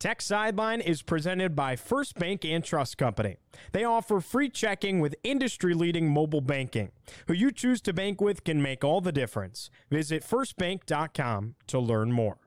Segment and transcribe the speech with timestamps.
[0.00, 3.36] Tech Sideline is presented by First Bank and Trust Company.
[3.72, 6.90] They offer free checking with industry leading mobile banking.
[7.26, 9.68] Who you choose to bank with can make all the difference.
[9.90, 12.38] Visit firstbank.com to learn more.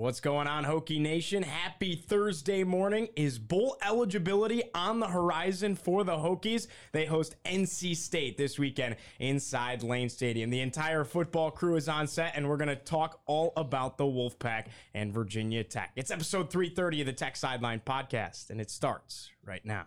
[0.00, 1.42] What's going on, Hokie Nation?
[1.42, 3.08] Happy Thursday morning.
[3.16, 6.68] Is bowl eligibility on the horizon for the Hokies?
[6.92, 10.48] They host NC State this weekend inside Lane Stadium.
[10.48, 14.04] The entire football crew is on set, and we're going to talk all about the
[14.04, 15.92] Wolfpack and Virginia Tech.
[15.96, 19.84] It's episode 330 of the Tech Sideline podcast, and it starts right now.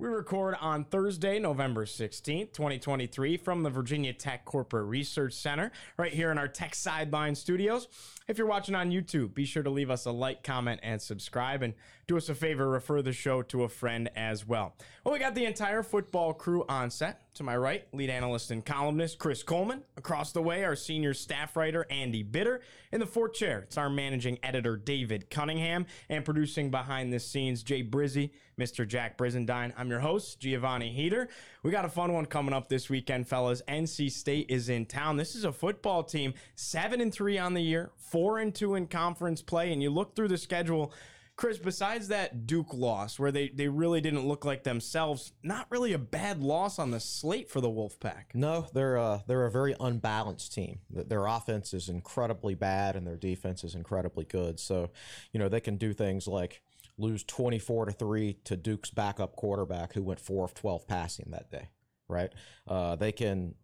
[0.00, 6.10] We record on Thursday, November 16th, 2023, from the Virginia Tech Corporate Research Center, right
[6.10, 7.86] here in our Tech Sideline studios.
[8.26, 11.62] If you're watching on YouTube, be sure to leave us a like, comment, and subscribe.
[11.62, 11.74] And
[12.10, 14.74] do us a favor, refer the show to a friend as well.
[15.04, 17.22] Well, we got the entire football crew on set.
[17.34, 19.84] To my right, lead analyst and columnist Chris Coleman.
[19.96, 22.62] Across the way, our senior staff writer Andy Bitter.
[22.90, 25.86] In the fourth chair, it's our managing editor David Cunningham.
[26.08, 28.86] And producing behind the scenes, Jay Brizzy, Mr.
[28.86, 29.72] Jack Brizendine.
[29.78, 31.28] I'm your host, Giovanni Heater.
[31.62, 33.62] We got a fun one coming up this weekend, fellas.
[33.68, 35.16] NC State is in town.
[35.16, 38.88] This is a football team, seven and three on the year, four and two in
[38.88, 39.72] conference play.
[39.72, 40.92] And you look through the schedule.
[41.40, 45.94] Chris, besides that Duke loss, where they, they really didn't look like themselves, not really
[45.94, 48.34] a bad loss on the slate for the Wolfpack.
[48.34, 50.80] No, they're uh, they're a very unbalanced team.
[50.90, 54.60] Their offense is incredibly bad, and their defense is incredibly good.
[54.60, 54.90] So,
[55.32, 56.60] you know, they can do things like
[56.98, 61.30] lose twenty four to three to Duke's backup quarterback, who went four of twelve passing
[61.30, 61.70] that day.
[62.06, 62.34] Right?
[62.68, 63.54] Uh, they can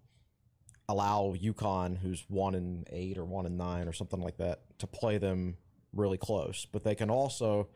[0.88, 4.86] allow UConn, who's one and eight or one and nine or something like that, to
[4.86, 5.58] play them
[5.96, 7.68] really close, but they can also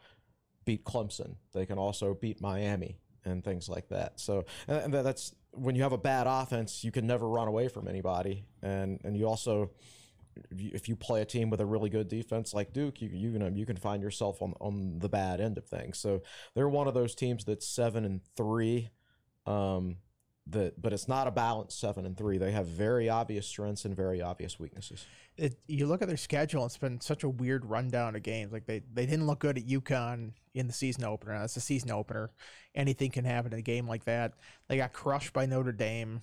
[0.64, 1.36] beat Clemson.
[1.52, 4.20] They can also beat Miami and things like that.
[4.20, 7.88] So and that's when you have a bad offense, you can never run away from
[7.88, 9.70] anybody, and and you also
[10.50, 13.48] if you play a team with a really good defense like Duke, you you know
[13.48, 15.98] you can find yourself on on the bad end of things.
[15.98, 16.22] So
[16.54, 18.90] they're one of those teams that's seven and three.
[19.46, 19.96] Um,
[20.46, 22.38] that, but it's not a balanced seven and three.
[22.38, 25.06] They have very obvious strengths and very obvious weaknesses.
[25.36, 28.52] It, you look at their schedule; it's been such a weird rundown of games.
[28.52, 31.38] Like they, they didn't look good at UConn in the season opener.
[31.38, 32.30] That's a season opener.
[32.74, 34.32] Anything can happen in a game like that.
[34.68, 36.20] They got crushed by Notre Dame.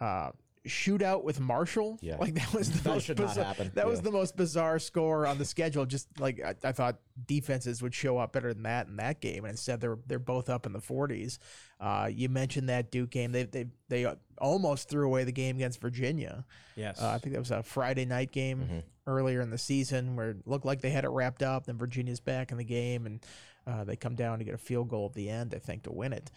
[0.00, 0.30] Uh,
[0.66, 1.98] shootout with Marshall.
[2.00, 2.16] Yeah.
[2.16, 3.70] Like that was the That most should not bizarre, happen.
[3.74, 5.86] That was the most bizarre score on the schedule.
[5.86, 9.44] Just like I, I thought defenses would show up better than that in that game,
[9.44, 11.38] and instead they're they're both up in the 40s.
[11.80, 13.32] Uh, you mentioned that Duke game.
[13.32, 14.06] They they they
[14.38, 16.44] almost threw away the game against Virginia.
[16.74, 17.00] Yes.
[17.00, 20.46] Uh, I think that was a Friday night game earlier in the season where it
[20.46, 21.66] looked like they had it wrapped up.
[21.66, 23.24] Then Virginia's back in the game, and
[23.66, 25.92] uh, they come down to get a field goal at the end, I think, to
[25.92, 26.30] win it.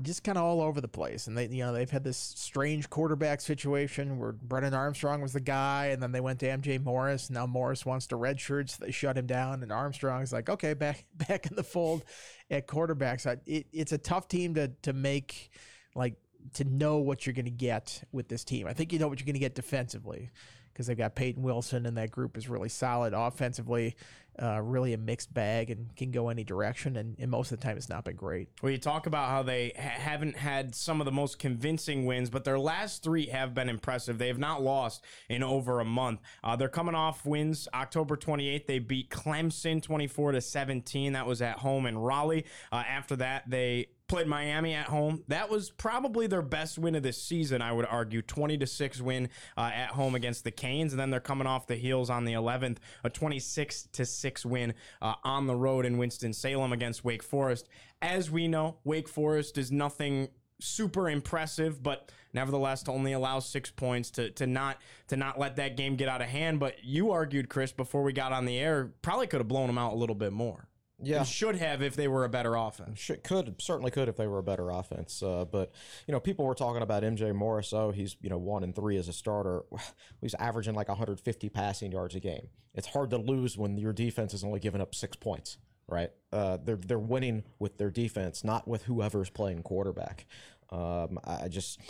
[0.00, 2.88] Just kind of all over the place, and they, you know, they've had this strange
[2.88, 7.30] quarterback situation where Brennan Armstrong was the guy, and then they went to MJ Morris.
[7.30, 11.04] Now Morris wants to redshirt, so they shut him down, and Armstrong's like, okay, back
[11.28, 12.04] back in the fold
[12.48, 13.26] at quarterbacks.
[13.26, 15.50] I- It, it's a tough team to to make
[15.96, 16.14] like
[16.54, 18.68] to know what you're going to get with this team.
[18.68, 20.30] I think you know what you're going to get defensively
[20.72, 23.96] because they've got Peyton Wilson and that group is really solid offensively,
[24.42, 26.96] uh, really a mixed bag and can go any direction.
[26.96, 28.48] And, and most of the time, it's not been great.
[28.62, 32.30] Well, you talk about how they ha- haven't had some of the most convincing wins,
[32.30, 34.18] but their last three have been impressive.
[34.18, 36.20] They have not lost in over a month.
[36.42, 37.68] Uh, they're coming off wins.
[37.74, 41.12] October 28th, they beat Clemson 24 to 17.
[41.12, 42.44] That was at home in Raleigh.
[42.72, 45.22] Uh, after that, they played Miami at home.
[45.28, 48.22] That was probably their best win of this season, I would argue.
[48.22, 50.92] 20 to 6 win uh, at home against the Canes.
[50.92, 54.74] And then they're coming off the heels on the 11th, a 26 to 6 win
[55.00, 57.68] uh, on the road in Winston-Salem against Wake Forest.
[58.00, 60.28] As we know, Wake Forest is nothing
[60.60, 64.78] super impressive, but nevertheless to only allow six points to to not
[65.08, 66.60] to not let that game get out of hand.
[66.60, 69.78] But you argued, Chris, before we got on the air, probably could have blown them
[69.78, 70.67] out a little bit more.
[71.00, 71.18] Yeah.
[71.18, 72.98] And should have if they were a better offense.
[72.98, 75.22] Should, could certainly could if they were a better offense.
[75.22, 75.72] Uh, but
[76.06, 77.72] you know, people were talking about MJ Morris.
[77.72, 79.62] Oh, he's you know one and three as a starter.
[80.20, 82.48] He's averaging like 150 passing yards a game.
[82.74, 85.58] It's hard to lose when your defense is only giving up six points.
[85.86, 86.10] Right?
[86.32, 90.26] Uh, they're they're winning with their defense, not with whoever's playing quarterback.
[90.70, 91.80] Um, I just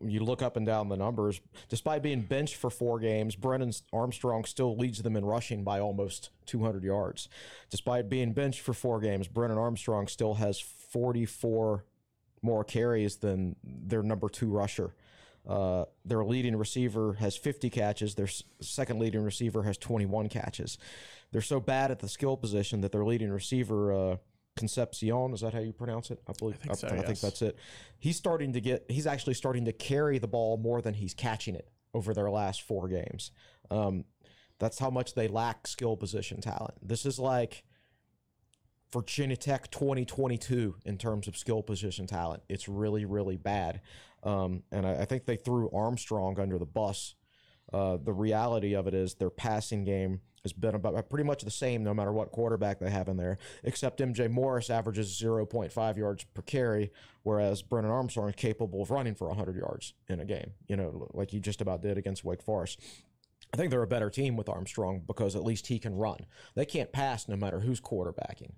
[0.00, 1.40] you look up and down the numbers.
[1.68, 6.30] Despite being benched for four games, Brennan Armstrong still leads them in rushing by almost
[6.46, 7.28] 200 yards.
[7.70, 11.84] Despite being benched for four games, Brennan Armstrong still has 44
[12.42, 14.94] more carries than their number two rusher.
[15.46, 18.14] Uh, their leading receiver has 50 catches.
[18.14, 18.28] Their
[18.60, 20.78] second leading receiver has 21 catches.
[21.32, 24.16] They're so bad at the skill position that their leading receiver, uh,
[24.58, 26.20] Concepcion, is that how you pronounce it?
[26.28, 26.56] I believe.
[26.56, 27.56] I think so, I think that's it.
[27.98, 28.84] He's starting to get.
[28.88, 32.62] He's actually starting to carry the ball more than he's catching it over their last
[32.62, 33.30] four games.
[33.70, 34.04] Um,
[34.58, 36.74] that's how much they lack skill position talent.
[36.82, 37.64] This is like
[38.92, 42.42] Virginia Tech 2022 in terms of skill position talent.
[42.48, 43.80] It's really, really bad.
[44.22, 47.14] Um, and I, I think they threw Armstrong under the bus.
[47.72, 51.50] Uh, the reality of it is their passing game has been about pretty much the
[51.50, 56.24] same no matter what quarterback they have in there, except MJ Morris averages 0.5 yards
[56.24, 56.90] per carry,
[57.22, 61.08] whereas Brennan Armstrong is capable of running for 100 yards in a game, you know,
[61.12, 62.80] like he just about did against Wake Forest.
[63.52, 66.26] I think they're a better team with Armstrong because at least he can run.
[66.54, 68.52] They can't pass no matter who's quarterbacking,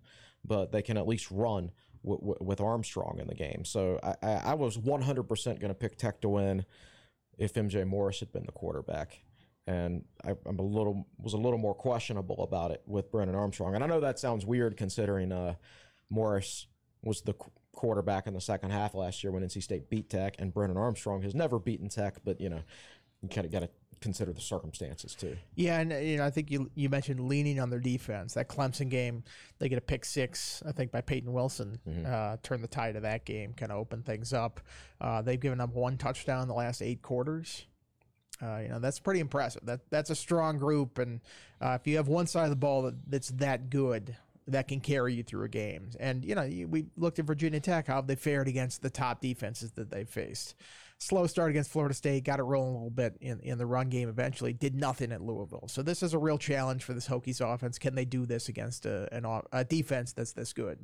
[0.44, 1.70] but they can at least run
[2.02, 3.64] w- w- with Armstrong in the game.
[3.64, 6.64] So I, I, I was 100% going to pick Tech to win
[7.38, 9.22] if MJ Morris had been the quarterback.
[9.70, 13.76] And I, I'm a little was a little more questionable about it with Brennan Armstrong.
[13.76, 15.54] And I know that sounds weird considering uh,
[16.08, 16.66] Morris
[17.02, 20.34] was the qu- quarterback in the second half last year when NC State beat Tech,
[20.40, 22.16] and Brennan Armstrong has never beaten Tech.
[22.24, 22.62] But you know,
[23.22, 23.70] you kind of got to
[24.00, 25.36] consider the circumstances too.
[25.54, 28.34] Yeah, and you know, I think you you mentioned leaning on their defense.
[28.34, 29.22] That Clemson game,
[29.60, 31.78] they get a pick six, I think, by Peyton Wilson.
[32.06, 34.60] Uh, turned the tide of that game, kind of open things up.
[35.00, 37.66] Uh, they've given up one touchdown in the last eight quarters.
[38.42, 39.64] Uh, you know that's pretty impressive.
[39.66, 41.20] That that's a strong group, and
[41.60, 44.16] uh, if you have one side of the ball that, that's that good,
[44.48, 45.90] that can carry you through a game.
[45.98, 49.20] And you know, you, we looked at Virginia Tech how they fared against the top
[49.20, 50.54] defenses that they faced.
[50.98, 53.88] Slow start against Florida State, got it rolling a little bit in, in the run
[53.88, 55.66] game eventually, did nothing at Louisville.
[55.66, 57.78] So this is a real challenge for this Hokies offense.
[57.78, 60.78] Can they do this against a, an, a defense that's this good?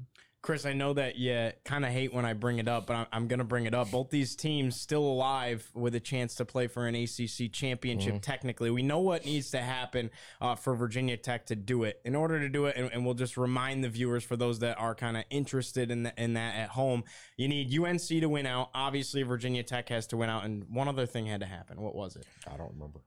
[0.46, 3.06] Chris, I know that you kind of hate when I bring it up, but I'm,
[3.10, 3.90] I'm going to bring it up.
[3.90, 8.22] Both these teams still alive with a chance to play for an ACC championship.
[8.22, 10.08] Technically, we know what needs to happen
[10.40, 12.00] uh, for Virginia Tech to do it.
[12.04, 14.78] In order to do it, and, and we'll just remind the viewers for those that
[14.78, 17.02] are kind of interested in, the, in that at home,
[17.36, 18.70] you need UNC to win out.
[18.72, 21.80] Obviously, Virginia Tech has to win out, and one other thing had to happen.
[21.80, 22.24] What was it?
[22.46, 23.00] I don't remember.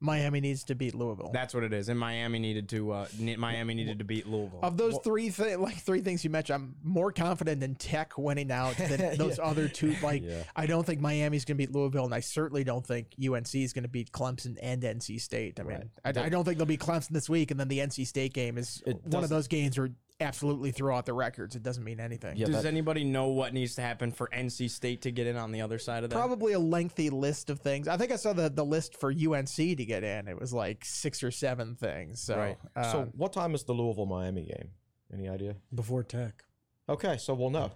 [0.00, 1.30] Miami needs to beat Louisville.
[1.32, 1.88] That's what it is.
[1.88, 3.06] And Miami needed to uh,
[3.38, 4.60] Miami needed to beat Louisville.
[4.62, 8.50] of those three thi- like three things you mentioned, I'm more confident in Tech winning
[8.52, 9.94] out than those other two.
[10.02, 10.42] Like Yeah.
[10.54, 13.72] I don't think Miami's going to beat Louisville, and I certainly don't think UNC is
[13.72, 15.58] going to beat Clemson and NC State.
[15.58, 18.06] I mean, I, I don't think they'll beat Clemson this week, and then the NC
[18.06, 19.90] State game is It one of those games where
[20.20, 21.56] absolutely throw out the records.
[21.56, 22.36] It doesn't mean anything.
[22.36, 25.36] Yeah, Does that- anybody know what needs to happen for NC State to get in
[25.36, 26.16] on the other side of that?
[26.16, 27.86] Probably a lengthy list of things.
[27.88, 30.28] I think I saw the, the list for UNC to get in.
[30.28, 32.20] It was like six or seven things.
[32.20, 32.58] So, Right.
[32.74, 34.70] uh, so what time is the Louisville Miami game?
[35.12, 35.56] Any idea?
[35.74, 36.44] before Tech.
[36.88, 37.70] Okay, so we'll know.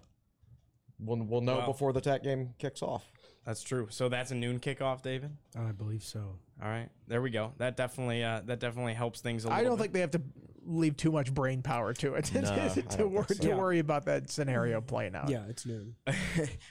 [0.99, 1.67] We'll, we'll know Wow.
[1.67, 3.11] before the Tech game kicks off.
[3.47, 3.87] That's true.
[3.91, 5.37] So that's a noon kickoff, David.
[5.57, 6.37] I believe so.
[6.63, 7.53] All right, there we go.
[7.57, 9.59] That definitely uh, that definitely helps things a little.
[9.61, 9.83] I don't bit.
[9.85, 10.21] think they have to
[10.71, 13.79] leave too much brain power to it to, No, I to, wor- think to worry
[13.79, 15.29] about that scenario playing out.
[15.29, 15.97] Yeah, it's noon.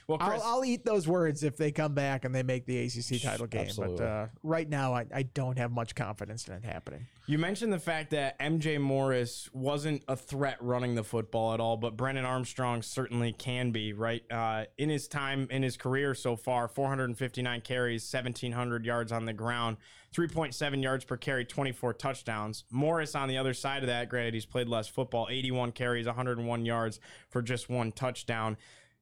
[0.06, 2.78] well, Chris, I'll, I'll eat those words if they come back and they make the
[2.84, 3.62] ACC title game.
[3.62, 3.98] Absolutely.
[3.98, 7.06] But uh, right now, I, I don't have much confidence in it happening.
[7.26, 11.76] you mentioned the fact that MJ Morris wasn't a threat running the football at all,
[11.76, 13.92] but Brennan Armstrong certainly can be.
[13.92, 19.26] Right uh, in his time in his career so far, 459 carries, 1,700 yards on
[19.26, 19.76] the ground.
[20.14, 22.64] 3.7 yards per carry, 24 touchdowns.
[22.70, 26.66] Morris on the other side of that, granted he's played less football, 81 carries, 101
[26.66, 26.98] yards
[27.28, 28.56] for just one touchdown.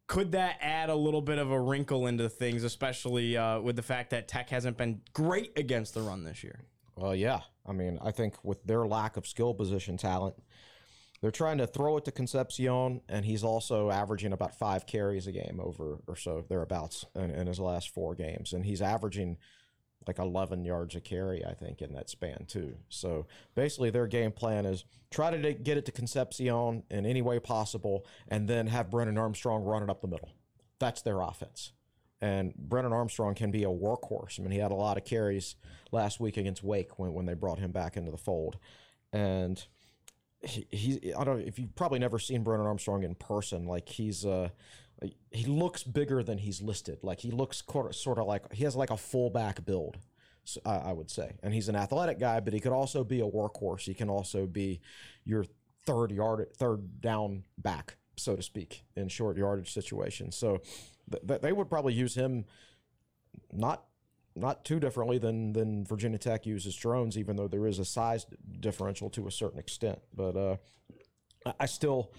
[0.07, 3.83] Could that add a little bit of a wrinkle into things, especially uh, with the
[3.83, 6.61] fact that Tech hasn't been great against the run this year?
[6.97, 7.41] Well, yeah.
[7.67, 10.35] I mean, I think with their lack of skill position talent,
[11.21, 15.33] they're trying to throw it to Concepcion, and he's also averaging about five carries a
[15.33, 19.37] game over or so thereabouts in, in his last four games, and he's averaging
[20.09, 22.75] like 11 yards a carry, I think, in that span too.
[22.89, 27.39] So basically, their game plan is try to get it to Concepcion in any way
[27.39, 30.31] possible, and then have Brennan Armstrong run it up the middle.
[30.81, 31.73] That's their offense.
[32.21, 34.41] And Brennan Armstrong can be a workhorse.
[34.41, 35.55] I mean, he had a lot of carries
[35.93, 38.59] last week against Wake when, when they brought him back into the fold.
[39.13, 39.65] And
[40.43, 43.67] he, he I don't know if you've probably never seen Brennan Armstrong in person.
[43.67, 44.53] Like he's uh like,
[45.31, 46.99] he looks bigger than he's listed.
[47.03, 47.63] Like he looks
[47.93, 49.99] sort of like he has like a fullback build.
[50.65, 53.83] I, would say, and he's an athletic guy, but he could also be a workhorse.
[53.83, 54.81] He can also be
[55.25, 55.45] your
[55.85, 60.37] third yard, third down back, so to speak, in short yardage situations.
[60.37, 60.63] So
[61.11, 62.47] th- they would probably use him
[63.53, 63.85] not
[64.35, 68.25] not too differently than than Virginia Tech uses Drones, even though there is a size
[68.61, 69.99] differential to a certain extent.
[70.15, 70.57] But uh,
[71.59, 72.13] I still,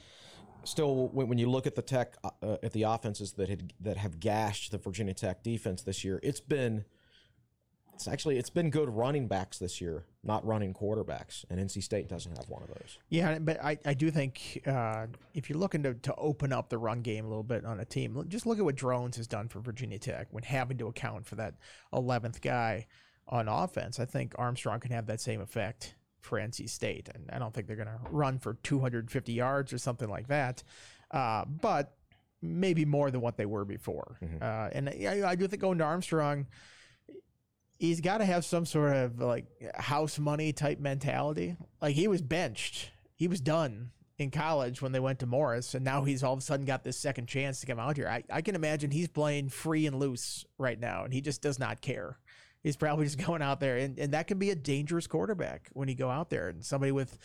[0.64, 4.20] still, when, you look at the Tech uh, at the offenses that had that have
[4.20, 6.86] gashed the Virginia Tech defense this year, it's been
[8.00, 12.08] it's actually it's been good running backs this year, not running quarterbacks, and NC State
[12.08, 12.98] doesn't have one of those.
[13.10, 16.78] Yeah, but I, I do think uh, if you're looking to, to open up the
[16.78, 19.50] run game a little bit on a team, just look at what Drones has done
[19.50, 21.56] for Virginia Tech when having to account for that
[21.94, 22.88] 11th guy
[23.28, 24.00] on offense.
[24.00, 27.68] I think Armstrong can have that same effect for NC State, and I don't think
[27.68, 30.64] they're going to run for 250 yards or something like that,
[31.12, 31.96] uh, but
[32.42, 34.18] maybe more than what they were before.
[34.24, 34.38] Mm-hmm.
[34.42, 36.48] Uh, and I, I do think going to Armstrong
[37.80, 39.46] he's got to have some sort of like
[39.76, 41.56] house money type mentality.
[41.82, 45.84] Like he was benched, he was done in college when they went to Morris, and
[45.84, 48.08] now he's all of a sudden got this second chance to come out here.
[48.08, 51.58] I, I can imagine he's playing free and loose right now, and he just does
[51.58, 52.18] not care.
[52.64, 55.88] He's probably just going out there, and, and that can be a dangerous quarterback when
[55.88, 56.50] you go out there.
[56.50, 57.18] And somebody with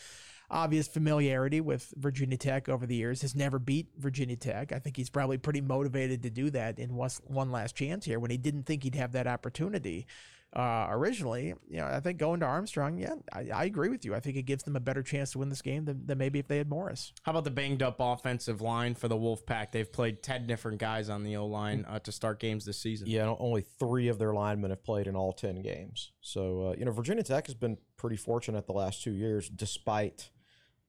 [0.50, 4.72] obvious familiarity with Virginia Tech over the years, has never beat Virginia Tech.
[4.72, 8.30] I think he's probably pretty motivated to do that in one last chance here when
[8.30, 10.06] he didn't think he'd have that opportunity
[10.54, 11.54] uh, originally.
[11.68, 14.14] You know, I think going to Armstrong, yeah, I, I, agree with you.
[14.14, 16.38] I think it gives them a better chance to win this game than, than maybe
[16.38, 17.12] if they had Morris.
[17.22, 19.72] How about the banged up offensive line for the Wolfpack?
[19.72, 23.08] They've played 10 different guys on the O line uh, to start games this season.
[23.08, 26.12] Yeah, only three of their linemen have played in all 10 games.
[26.20, 30.30] So, uh, you know, Virginia Tech has been pretty fortunate the last two years, despite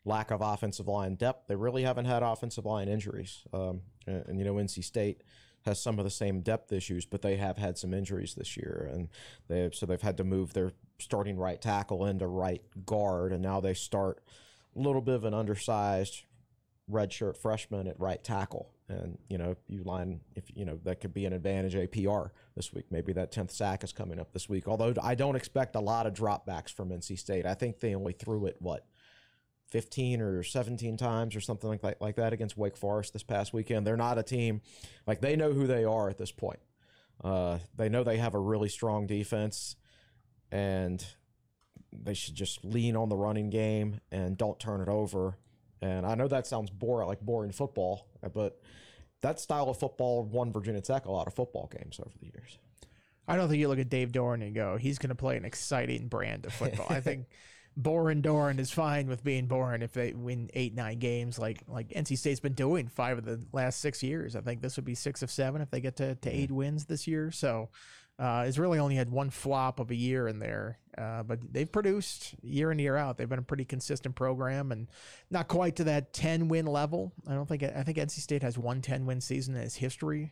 [0.03, 1.47] lack of offensive line depth.
[1.47, 3.41] They really haven't had offensive line injuries.
[3.51, 5.23] Um, and, and, you know, NC State
[5.65, 8.89] has some of the same depth issues, but they have had some injuries this year,
[8.91, 9.09] and
[9.47, 13.59] they so they've had to move their starting right tackle into right guard, and now
[13.59, 14.23] they start
[14.75, 16.23] a little bit of an undersized
[16.89, 18.69] redshirt freshman at right tackle.
[18.87, 22.71] And you know, you line if you know that could be an advantage APR this
[22.71, 22.85] week.
[22.91, 24.67] Maybe that tenth sack is coming up this week.
[24.67, 27.47] Although I don't expect a lot of dropbacks from NC State.
[27.47, 28.85] I think they only threw it what
[29.75, 33.51] 15 or 17 times or something like that, like that against Wake Forest this past
[33.51, 33.85] weekend.
[33.85, 34.61] They're not a team
[35.05, 36.59] like they know who they are at this point.
[37.21, 39.75] Uh, they know they have a really strong defense,
[40.49, 41.05] and
[41.91, 45.37] they should just lean on the running game and don't turn it over.
[45.81, 48.61] And I know that sounds boring, like boring football, but
[49.23, 52.59] that style of football won Virginia Tech a lot of football games over the years.
[53.27, 55.43] I don't think you look at Dave Doeren and go, he's going to play an
[55.43, 56.87] exciting brand of football.
[56.89, 57.25] I think
[57.77, 61.89] Boren Doeren is fine with being Boren if they win eight nine games like like
[61.89, 64.35] NC State's been doing five of the last six years.
[64.35, 66.85] I think this would be six of seven if they get to, to eight wins
[66.85, 67.31] this year.
[67.31, 67.69] So
[68.17, 71.69] uh, it's really only had one flop of a year in there, uh, but they've
[71.69, 73.17] produced year in year out.
[73.17, 74.87] They've been a pretty consistent program and
[75.29, 77.11] not quite to that ten win level.
[77.27, 80.31] I don't think I think NC State has one 10 win season in its history,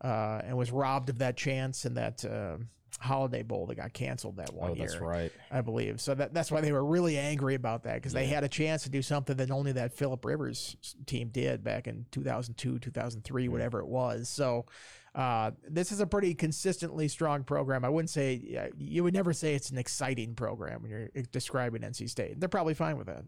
[0.00, 2.56] uh, and was robbed of that chance and that uh,
[2.98, 4.86] Holiday Bowl that got canceled that one oh, year.
[4.86, 5.32] That's right.
[5.50, 6.00] I believe.
[6.00, 8.20] So that, that's why they were really angry about that because yeah.
[8.20, 11.86] they had a chance to do something that only that Philip Rivers team did back
[11.86, 13.48] in 2002, 2003, yeah.
[13.48, 14.28] whatever it was.
[14.28, 14.66] So
[15.14, 17.84] uh, this is a pretty consistently strong program.
[17.84, 22.08] I wouldn't say you would never say it's an exciting program when you're describing NC
[22.08, 22.38] State.
[22.38, 23.24] They're probably fine with that.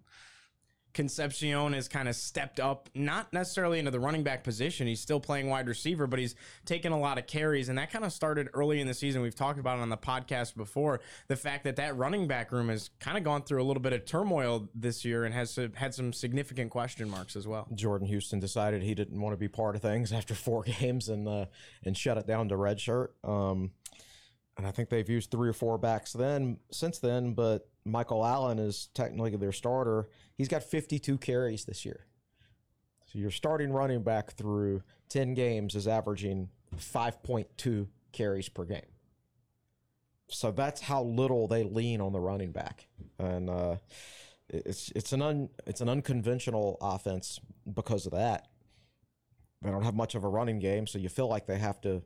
[0.94, 4.86] Concepcion has kind of stepped up, not necessarily into the running back position.
[4.86, 6.34] He's still playing wide receiver, but he's
[6.66, 9.22] taken a lot of carries, and that kind of started early in the season.
[9.22, 11.00] We've talked about it on the podcast before.
[11.28, 13.92] The fact that that running back room has kind of gone through a little bit
[13.92, 17.68] of turmoil this year and has had some significant question marks as well.
[17.74, 21.26] Jordan Houston decided he didn't want to be part of things after four games and
[21.26, 21.46] uh,
[21.84, 23.08] and shut it down to redshirt.
[23.24, 23.70] Um,
[24.56, 28.58] and I think they've used three or four backs then since then, but Michael Allen
[28.58, 30.08] is technically their starter.
[30.34, 32.06] He's got 52 carries this year.
[33.06, 38.80] So your starting running back through 10 games is averaging 5.2 carries per game.
[40.28, 42.86] So that's how little they lean on the running back,
[43.18, 43.76] and uh,
[44.48, 47.38] it's it's an un, it's an unconventional offense
[47.70, 48.48] because of that.
[49.60, 52.02] They don't have much of a running game, so you feel like they have to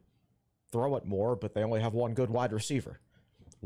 [0.72, 2.98] throw it more, but they only have one good wide receiver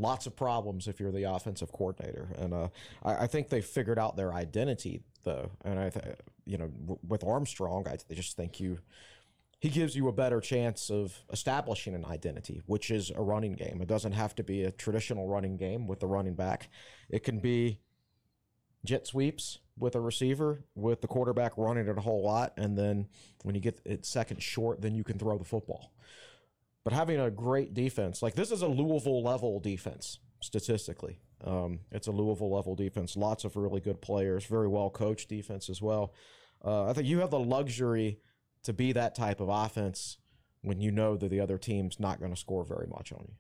[0.01, 2.29] lots of problems if you're the offensive coordinator.
[2.39, 2.69] And uh,
[3.05, 5.51] I, I, think they figured out their identity though.
[5.65, 8.79] And I, th- you know, w- with Armstrong, I just think you
[9.59, 13.81] he gives you a better chance of establishing an identity, which is a running game.
[13.83, 16.71] It doesn't have to be a traditional running game with the running back.
[17.11, 17.79] It can be
[18.87, 23.09] jet sweeps, with a receiver, with the quarterback running it a whole lot, and then
[23.43, 25.93] when you get it second short, then you can throw the football.
[26.85, 31.21] But having a great defense, like this is a Louisville level defense statistically.
[31.45, 33.17] Um, it's a Louisville level defense.
[33.17, 36.15] Lots of really good players, very well coached defense as well.
[36.65, 38.21] Uh, I think you have the luxury
[38.65, 40.19] to be that type of offense
[40.63, 43.35] when you know that the other team's not going to score very much on you.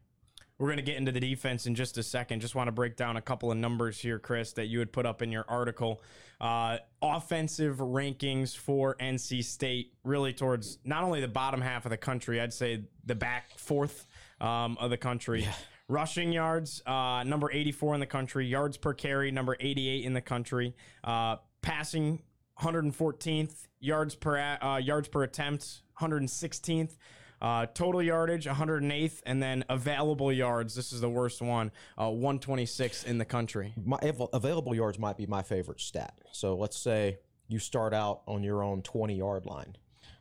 [0.61, 2.41] We're going to get into the defense in just a second.
[2.41, 5.07] Just want to break down a couple of numbers here, Chris, that you had put
[5.07, 6.03] up in your article.
[6.39, 11.97] Uh, offensive rankings for NC State, really towards not only the bottom half of the
[11.97, 14.07] country, I'd say the back fourth
[14.39, 15.45] um, of the country.
[15.45, 15.55] Yeah.
[15.89, 18.47] Rushing yards, uh, number 84 in the country.
[18.47, 20.77] Yards per carry, number 88 in the country.
[21.03, 22.21] Uh, passing,
[22.61, 23.67] 114th.
[23.81, 26.99] Yards per uh, yards per attempt, 116th.
[27.41, 30.75] Uh, total yardage, 108th, and then available yards.
[30.75, 33.73] This is the worst one, uh, 126 in the country.
[33.83, 36.19] My available yards might be my favorite stat.
[36.33, 37.19] So let's say
[37.49, 39.77] you start out on your own 20 yard line.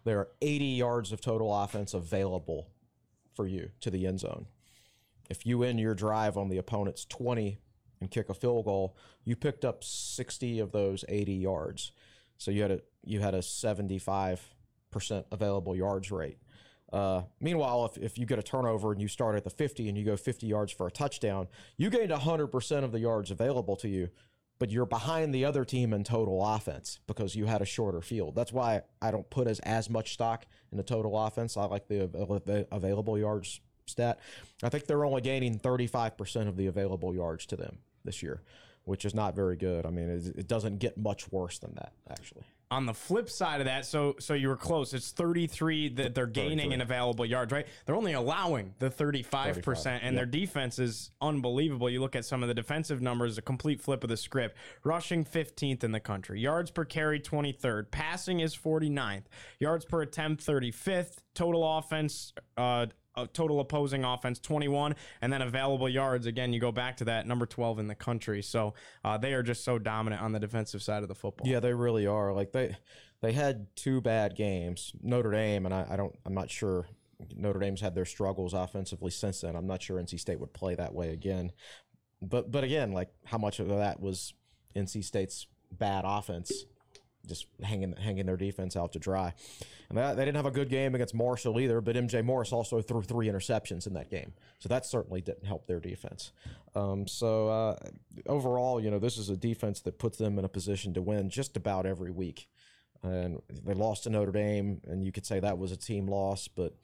[0.05, 2.69] There are 80 yards of total offense available
[3.35, 4.47] for you to the end zone.
[5.29, 7.59] If you end your drive on the opponent's 20
[8.01, 11.91] and kick a field goal, you picked up 60 of those 80 yards.
[12.38, 14.39] So you had a you had a 75%
[15.31, 16.38] available yards rate.
[16.91, 19.98] Uh, meanwhile, if, if you get a turnover and you start at the 50 and
[19.98, 23.88] you go 50 yards for a touchdown, you gained 100% of the yards available to
[23.88, 24.10] you,
[24.58, 28.36] but you're behind the other team in total offense because you had a shorter field.
[28.36, 31.58] That's why I don't put as, as much stock in the total offense.
[31.58, 34.19] I like the, the available yards stat.
[34.63, 38.41] I think they're only gaining 35% of the available yards to them this year,
[38.86, 39.86] which is not very good.
[39.86, 43.61] I mean, it, it doesn't get much worse than that, actually on the flip side
[43.61, 44.93] of that, so so you were close.
[44.93, 47.65] It's 33 that they're gaining in available yards, right?
[47.85, 51.89] They're only allowing the 35%, 35, and their defense is unbelievable.
[51.89, 54.55] You look at some of the defensive numbers, a complete flip of the script.
[54.83, 59.23] Rushing 15th in the country, yards per carry 23rd, passing is 49th,
[59.59, 62.85] yards per attempt 35th, total offense uh,
[63.33, 66.25] total opposing offense 21 and then available yards.
[66.25, 68.41] Again you go back to that number 12 in the country.
[68.41, 71.48] So uh, they are just so dominant on the defensive side of the football.
[71.48, 72.33] Yeah they really are.
[72.33, 72.75] Like they
[73.22, 76.87] they had two bad games notre dame and I, I don't i'm not sure
[77.35, 79.55] notre dame's had their struggles offensively since then.
[79.55, 81.51] I'm not sure nc state would play that way again.
[82.22, 84.33] But but again like how much of that was
[84.75, 86.65] nc state's bad offense
[87.27, 89.34] just hanging hanging their defense out to dry.
[89.90, 92.82] And they, they didn't have a good game against Marshall either, but MJ Morris also
[92.82, 96.32] threw three interceptions in that game, so that certainly didn't help their defense.
[96.75, 97.75] Um, so uh,
[98.27, 101.29] overall, you know, this is a defense that puts them in a position to win
[101.29, 102.48] just about every week.
[103.01, 106.50] And they lost to Notre Dame, and you could say that was a team loss,
[106.50, 106.75] but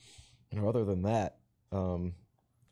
[0.51, 1.37] you know, other than that.
[1.71, 2.13] Um,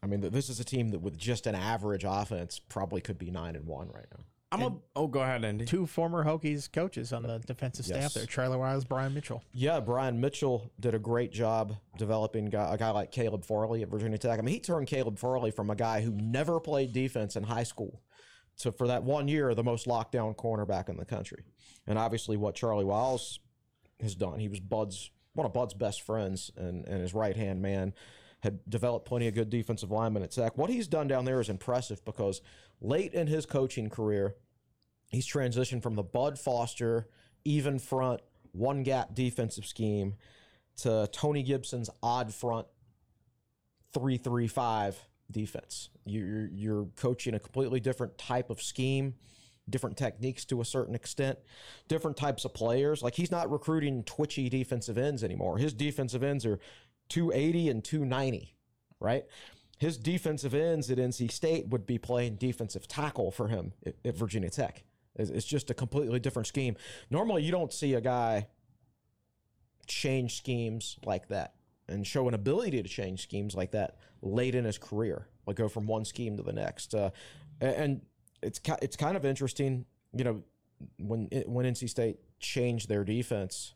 [0.01, 3.31] I mean, this is a team that, with just an average offense, probably could be
[3.31, 4.25] nine and one right now.
[4.53, 5.65] I'm a, oh, go ahead, Andy.
[5.65, 8.13] Two former Hokies coaches on the defensive staff yes.
[8.13, 9.43] there, Charlie Wiles, Brian Mitchell.
[9.53, 14.17] Yeah, Brian Mitchell did a great job developing a guy like Caleb Farley at Virginia
[14.17, 14.37] Tech.
[14.37, 17.63] I mean, he turned Caleb Farley from a guy who never played defense in high
[17.63, 18.01] school
[18.59, 21.43] to, for that one year, the most lockdown cornerback in the country.
[21.87, 23.39] And obviously, what Charlie Wiles
[24.01, 27.61] has done, he was Bud's one of Bud's best friends and, and his right hand
[27.61, 27.93] man
[28.41, 30.57] had developed plenty of good defensive linemen at Tech.
[30.57, 32.41] What he's done down there is impressive because
[32.81, 34.35] late in his coaching career,
[35.13, 37.07] he's transitioned from the Bud Foster
[37.45, 38.21] even front
[38.51, 40.15] one gap defensive scheme
[40.77, 42.67] to Tony Gibson's odd front
[43.93, 44.97] three three five
[45.31, 45.89] defense.
[46.05, 49.15] You're you're coaching a completely different type of scheme,
[49.69, 51.37] different techniques to a certain extent,
[51.87, 53.01] different types of players.
[53.01, 55.57] Like he's not recruiting twitchy defensive ends anymore.
[55.57, 56.59] His defensive ends are
[57.09, 58.55] 280 and 290,
[58.99, 59.25] right?
[59.77, 64.15] His defensive ends at NC State would be playing defensive tackle for him at, at
[64.15, 64.83] Virginia Tech.
[65.15, 66.75] It's just a completely different scheme.
[67.09, 68.47] Normally, you don't see a guy
[69.85, 71.53] change schemes like that
[71.87, 75.67] and show an ability to change schemes like that late in his career, like go
[75.67, 76.95] from one scheme to the next.
[76.95, 77.11] Uh,
[77.61, 78.01] and
[78.41, 80.43] it's it's kind of interesting, you know,
[80.99, 83.73] when when NC State changed their defense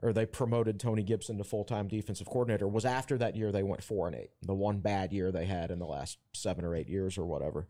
[0.00, 3.62] or they promoted Tony Gibson to full time defensive coordinator was after that year they
[3.62, 6.74] went four and eight, the one bad year they had in the last seven or
[6.74, 7.66] eight years or whatever.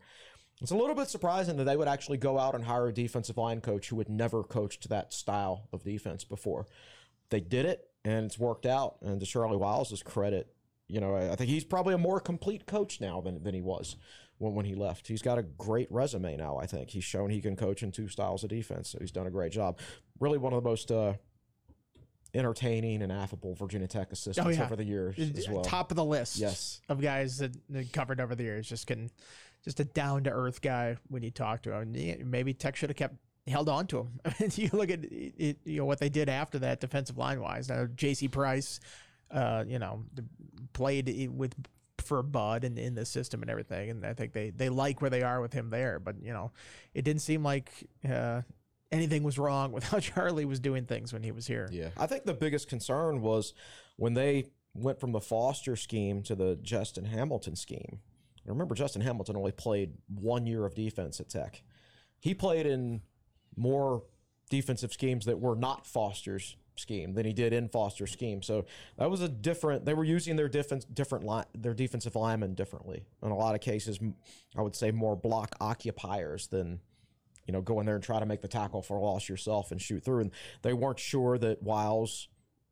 [0.61, 3.37] It's a little bit surprising that they would actually go out and hire a defensive
[3.37, 6.67] line coach who had never coached that style of defense before.
[7.29, 8.97] They did it, and it's worked out.
[9.01, 10.53] And to Charlie Wiles' credit,
[10.87, 13.95] you know, I think he's probably a more complete coach now than, than he was
[14.37, 15.07] when, when he left.
[15.07, 16.89] He's got a great resume now, I think.
[16.89, 19.53] He's shown he can coach in two styles of defense, so he's done a great
[19.53, 19.79] job.
[20.19, 21.13] Really one of the most uh,
[22.33, 24.65] entertaining and affable Virginia Tech assistants oh, yeah.
[24.65, 25.61] over the years as well.
[25.61, 26.81] Top of the list yes.
[26.89, 27.55] of guys that
[27.93, 28.67] covered over the years.
[28.67, 29.09] Just can–
[29.63, 32.29] just a down to earth guy when you talk to him.
[32.29, 33.15] Maybe Tech should have kept
[33.47, 34.19] held on to him.
[34.25, 37.41] I mean, you look at it, you know what they did after that defensive line
[37.41, 37.69] wise.
[37.69, 38.27] Now J.C.
[38.27, 38.79] Price,
[39.31, 40.05] uh, you know,
[40.73, 41.53] played with
[41.97, 45.09] for Bud and in the system and everything, and I think they they like where
[45.09, 45.99] they are with him there.
[45.99, 46.51] But you know,
[46.93, 47.71] it didn't seem like.
[48.07, 48.41] Uh,
[48.91, 51.69] anything was wrong with how Charlie was doing things when he was here.
[51.71, 51.89] Yeah.
[51.95, 53.53] I think the biggest concern was
[53.97, 57.99] when they went from the Foster scheme to the Justin Hamilton scheme.
[58.49, 61.63] Remember, Justin Hamilton only played one year of defense at Tech.
[62.19, 63.01] He played in
[63.55, 64.03] more
[64.49, 68.41] defensive schemes that were not Foster's scheme than he did in Foster's scheme.
[68.41, 68.65] So
[68.97, 69.85] that was a different.
[69.85, 73.03] They were using their defense, different their defensive linemen differently.
[73.21, 73.99] In a lot of cases,
[74.57, 76.79] I would say more block occupiers than
[77.45, 79.71] you know go in there and try to make the tackle for a loss yourself
[79.71, 80.21] and shoot through.
[80.21, 80.31] And
[80.61, 82.29] they weren't sure that Wiles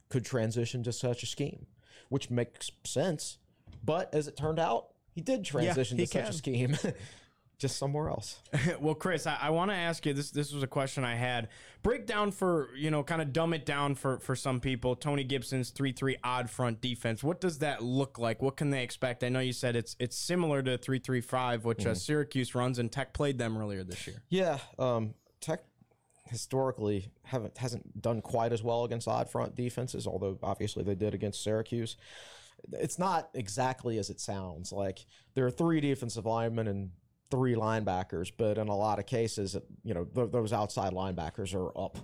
[0.09, 1.67] could transition to such a scheme,
[2.09, 3.37] which makes sense.
[3.83, 6.77] But as it turned out, he did transition he to such a scheme.
[7.57, 8.39] Just somewhere else.
[8.79, 10.29] well, Chris, I, I want to ask you this.
[10.29, 11.49] This was a question I had.
[11.81, 14.95] Break down for you know, kind of dumb it down for for some people.
[14.95, 17.23] Tony Gibson's three three odd front defense.
[17.23, 18.43] What does that look like?
[18.43, 19.23] What can they expect?
[19.23, 22.77] I know you said it's it's similar to three three five, which uh, Syracuse runs,
[22.77, 24.21] and Tech played them earlier this year.
[24.29, 25.63] Yeah, um, Tech
[26.27, 31.15] historically haven't hasn't done quite as well against odd front defenses, although obviously they did
[31.15, 31.97] against Syracuse.
[32.73, 34.71] It's not exactly as it sounds.
[34.71, 36.91] Like there are three defensive linemen and
[37.29, 41.77] three linebackers, but in a lot of cases, you know, th- those outside linebackers are
[41.77, 41.97] up.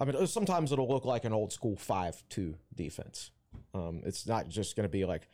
[0.00, 3.30] I mean, sometimes it'll look like an old school five-two defense.
[3.74, 5.28] Um, it's not just going to be like,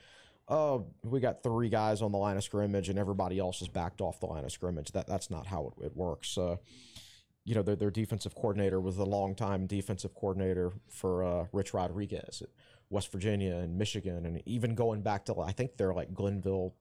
[0.49, 4.01] oh, we got three guys on the line of scrimmage and everybody else is backed
[4.01, 4.93] off the line of scrimmage.
[4.93, 6.37] That that's not how it, it works.
[6.37, 6.57] Uh,
[7.45, 12.43] you know, their, their defensive coordinator was a longtime defensive coordinator for uh, Rich Rodriguez
[12.43, 12.49] at
[12.89, 16.75] West Virginia and Michigan, and even going back to I think they're like Glenville.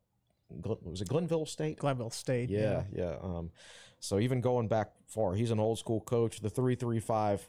[0.61, 1.79] Glen, was it Glenville State?
[1.79, 2.49] Glenville State.
[2.49, 3.15] Yeah, yeah.
[3.21, 3.51] Um,
[3.99, 6.41] so even going back far, he's an old school coach.
[6.41, 7.47] The three three five,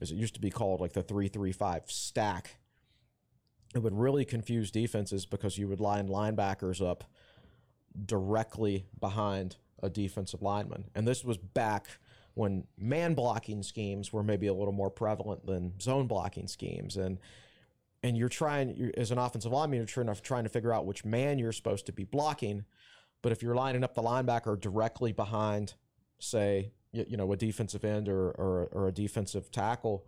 [0.00, 2.56] as it used to be called, like the three three five stack.
[3.72, 7.04] It would really confuse defenses because you would line linebackers up
[8.04, 12.00] directly behind a defensive lineman, and this was back
[12.34, 17.18] when man blocking schemes were maybe a little more prevalent than zone blocking schemes, and
[18.02, 21.38] and you're trying you're, as an offensive lineman, you're trying to, figure out which man
[21.38, 22.64] you're supposed to be blocking.
[23.22, 25.74] But if you're lining up the linebacker directly behind,
[26.18, 30.06] say, you, you know, a defensive end or, or, or a defensive tackle,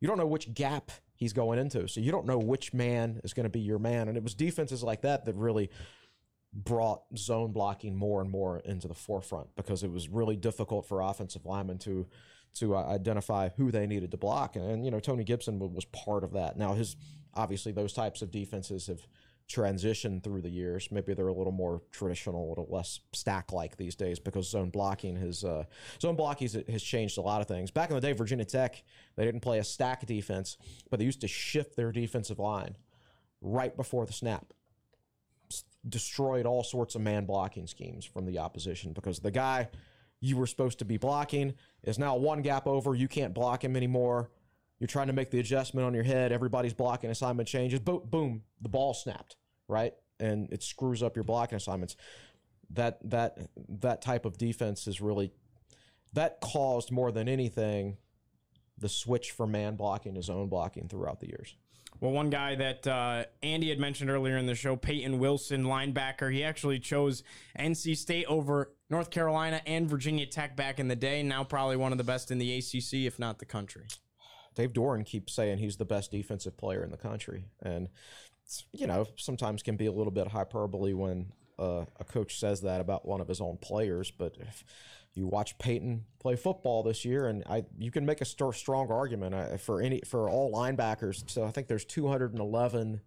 [0.00, 1.86] you don't know which gap he's going into.
[1.88, 4.08] So you don't know which man is going to be your man.
[4.08, 5.70] And it was defenses like that that really
[6.54, 11.00] brought zone blocking more and more into the forefront because it was really difficult for
[11.00, 12.06] offensive linemen to
[12.54, 14.54] to uh, identify who they needed to block.
[14.54, 16.56] And, and you know, Tony Gibson was part of that.
[16.56, 16.96] Now his
[17.34, 19.00] obviously those types of defenses have
[19.48, 20.88] transitioned through the years.
[20.92, 24.70] Maybe they're a little more traditional, a little less stack like these days because zone
[24.70, 25.64] blocking has uh,
[26.00, 27.72] zone blocking has, has changed a lot of things.
[27.72, 28.84] Back in the day, Virginia Tech
[29.16, 30.56] they didn't play a stack defense,
[30.90, 32.76] but they used to shift their defensive line
[33.40, 34.52] right before the snap.
[35.86, 39.68] Destroyed all sorts of man blocking schemes from the opposition because the guy
[40.20, 42.94] you were supposed to be blocking is now one gap over.
[42.94, 44.30] You can't block him anymore.
[44.78, 46.32] You're trying to make the adjustment on your head.
[46.32, 47.80] Everybody's blocking assignment changes.
[47.80, 49.36] Boom, boom, the ball snapped,
[49.68, 49.92] right?
[50.18, 51.96] And it screws up your blocking assignments.
[52.70, 53.38] That that
[53.80, 55.32] that type of defense is really
[56.14, 57.98] that caused more than anything
[58.78, 61.56] the switch from man blocking to zone blocking throughout the years.
[62.00, 66.32] Well, one guy that uh, Andy had mentioned earlier in the show, Peyton Wilson, linebacker,
[66.32, 67.22] he actually chose
[67.58, 71.22] NC State over North Carolina and Virginia Tech back in the day.
[71.22, 73.86] Now, probably one of the best in the ACC, if not the country.
[74.54, 77.88] Dave Doeren keeps saying he's the best defensive player in the country, and
[78.72, 82.80] you know sometimes can be a little bit hyperbole when uh, a coach says that
[82.80, 84.10] about one of his own players.
[84.10, 84.64] But if
[85.14, 88.90] you watch Peyton play football this year, and I you can make a st- strong
[88.90, 91.28] argument uh, for any for all linebackers.
[91.30, 93.00] So I think there's 211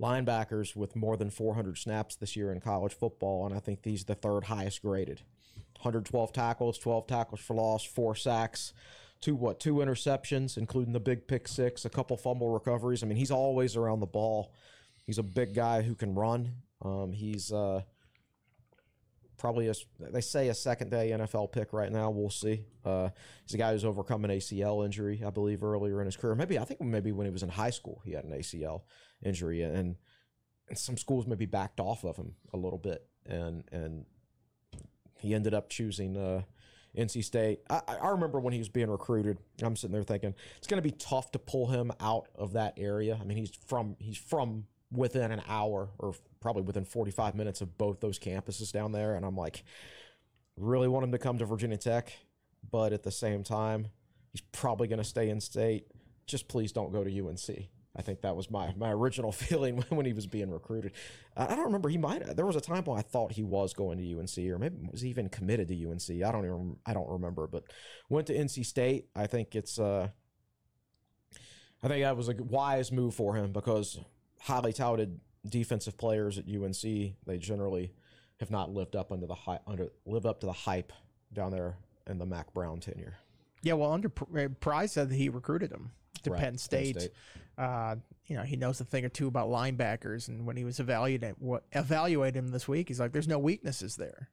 [0.00, 4.04] linebackers with more than 400 snaps this year in college football, and I think he's
[4.04, 5.22] the third highest graded.
[5.76, 8.72] 112 tackles, 12 tackles for loss, four sacks
[9.22, 13.02] two what two interceptions, including the big pick six, a couple fumble recoveries.
[13.02, 14.52] I mean, he's always around the ball.
[15.06, 16.56] He's a big guy who can run.
[16.84, 17.82] Um, he's uh,
[19.38, 22.10] probably a they say a second day NFL pick right now.
[22.10, 22.64] We'll see.
[22.84, 23.10] Uh,
[23.44, 26.34] he's a guy who's overcome an ACL injury, I believe, earlier in his career.
[26.34, 28.82] Maybe I think maybe when he was in high school, he had an ACL
[29.24, 29.96] injury, and
[30.68, 34.06] and some schools maybe backed off of him a little bit, and and
[35.18, 36.16] he ended up choosing.
[36.16, 36.42] Uh,
[36.96, 37.60] NC State.
[37.70, 39.38] I, I remember when he was being recruited.
[39.62, 42.74] I'm sitting there thinking it's going to be tough to pull him out of that
[42.76, 43.18] area.
[43.18, 47.78] I mean, he's from he's from within an hour or probably within 45 minutes of
[47.78, 49.64] both those campuses down there, and I'm like,
[50.56, 52.12] really want him to come to Virginia Tech.
[52.70, 53.88] but at the same time,
[54.30, 55.86] he's probably going to stay in state.
[56.26, 57.68] Just please don't go to UNC.
[57.94, 60.92] I think that was my my original feeling when, he was being recruited.
[61.36, 61.88] I I don't remember.
[61.88, 62.36] He might.
[62.36, 65.04] There was a time when I thought he was going to UNC, or maybe was
[65.04, 66.22] even committed to UNC.
[66.22, 66.76] I don't even.
[66.86, 67.46] I don't remember.
[67.46, 67.64] But
[68.08, 69.08] went to NC State.
[69.14, 69.78] I think it's.
[69.78, 70.08] Uh,
[71.82, 73.98] I think that was a wise move for him because
[74.42, 77.92] highly touted defensive players at UNC they generally
[78.40, 80.92] have not lived up under the hy- under live up to the hype
[81.32, 81.76] down there
[82.06, 83.14] in the Mack Brown tenure.
[83.62, 85.92] Yeah, well, under uh, Price said that he recruited him
[86.24, 87.00] to Right, Penn Penn State.
[87.00, 87.12] State.
[87.56, 90.80] Uh, you know, he knows a thing or two about linebackers, and when he was
[90.80, 94.28] evaluating what evaluating him this week, he's like, "There's no weaknesses there.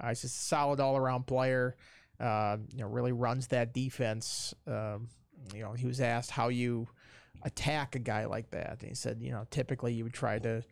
[0.00, 1.76] Uh, he's just a solid all around player.
[2.20, 4.54] Uh, you know, really runs that defense.
[4.66, 5.08] Um,
[5.54, 6.86] you know, he was asked how you
[7.42, 10.62] attack a guy like that, and he said, you know, typically you would try to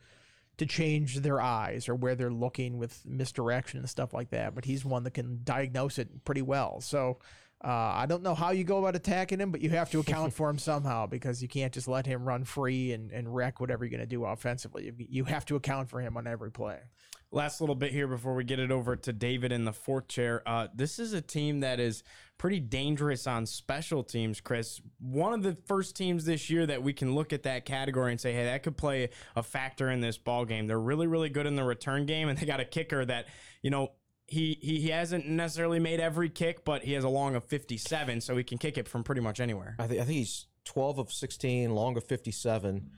[0.59, 4.54] to change their eyes or where they're looking with misdirection and stuff like that.
[4.54, 6.81] But he's one that can diagnose it pretty well.
[6.81, 7.18] So
[7.64, 10.33] uh, I don't know how you go about attacking him, but you have to account
[10.33, 13.85] for him somehow because you can't just let him run free and, and wreck whatever
[13.85, 14.87] you're going to do offensively.
[14.87, 16.78] You, you have to account for him on every play.
[17.31, 20.43] Last little bit here before we get it over to David in the fourth chair.
[20.47, 22.03] Uh, this is a team that is
[22.38, 24.81] pretty dangerous on special teams, Chris.
[24.99, 28.21] One of the first teams this year that we can look at that category and
[28.21, 30.67] say, hey, that could play a factor in this ball game.
[30.67, 33.27] They're really, really good in the return game, and they got a kicker that,
[33.62, 33.93] you know,
[34.27, 38.21] he, he, he hasn't necessarily made every kick, but he has a long of 57,
[38.21, 39.75] so he can kick it from pretty much anywhere.
[39.79, 42.91] I think I think he's twelve of sixteen, long of fifty seven.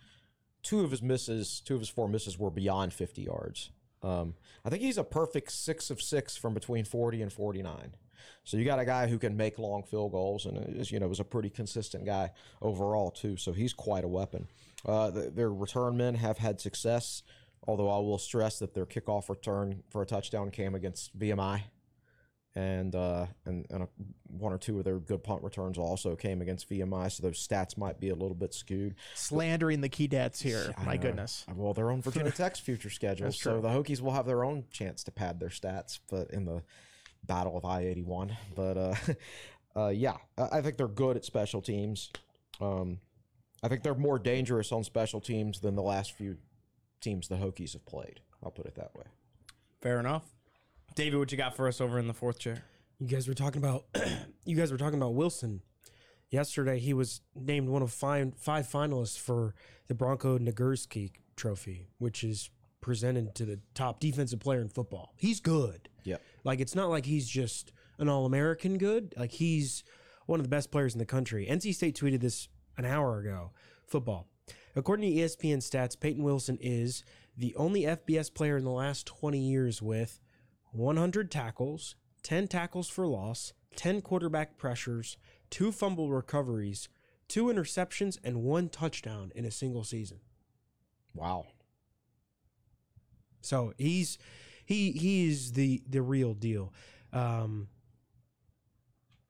[0.63, 3.71] Two of his misses, two of his four misses were beyond fifty yards.
[4.03, 4.35] Um,
[4.65, 7.95] I think he's a perfect six of six from between forty and forty nine.
[8.45, 11.11] So you got a guy who can make long field goals, and is you know
[11.11, 12.31] is a pretty consistent guy
[12.63, 13.37] overall too.
[13.37, 14.47] So he's quite a weapon.
[14.85, 17.23] Uh, th- their return men have had success,
[17.67, 21.63] although I will stress that their kickoff return for a touchdown came against VMI
[22.55, 23.89] and uh, and, and a,
[24.27, 27.77] one or two of their good punt returns also came against VMI, so those stats
[27.77, 28.95] might be a little bit skewed.
[29.15, 30.75] Slandering the Keydets here.
[30.77, 31.03] I My know.
[31.03, 31.45] goodness.
[31.55, 35.05] Well, their own Virginia Tech's future schedule, so the Hokies will have their own chance
[35.05, 36.63] to pad their stats, but in the
[37.25, 38.37] battle of I eighty one.
[38.55, 38.95] But uh,
[39.77, 42.11] uh, yeah, I I think they're good at special teams.
[42.61, 42.99] Um,
[43.63, 46.39] I think they're more dangerous on special teams than the last few
[47.01, 48.21] teams the Hokies have played.
[48.43, 49.05] I'll put it that way.
[49.81, 50.25] Fair enough.
[50.95, 52.65] David, what you got for us over in the fourth chair?
[52.99, 53.85] You guys were talking about
[54.45, 55.63] you guys were talking about Wilson.
[56.31, 59.55] Yesterday he was named one of five five finalists for
[59.89, 62.51] the Bronco Nagurski trophy, which is
[62.81, 65.13] presented to the top defensive player in football.
[65.17, 65.89] He's good.
[66.05, 66.23] Yep.
[66.45, 69.15] Like it's not like he's just an all-American good.
[69.17, 69.85] Like he's
[70.27, 71.47] one of the best players in the country.
[71.51, 73.53] NC State tweeted this an hour ago.
[73.87, 74.29] Football.
[74.77, 77.05] According to ESPN stats, Peyton Wilson is
[77.37, 80.21] the only FBS player in the last 20 years with
[80.73, 85.17] 100 tackles, 10 tackles for loss, 10 quarterback pressures,
[85.49, 86.89] two fumble recoveries,
[87.29, 90.19] two interceptions, and one touchdown in a single season.
[91.15, 91.47] Wow.
[93.41, 94.19] So he's
[94.65, 96.73] he he's the the real deal.
[97.13, 97.69] Um,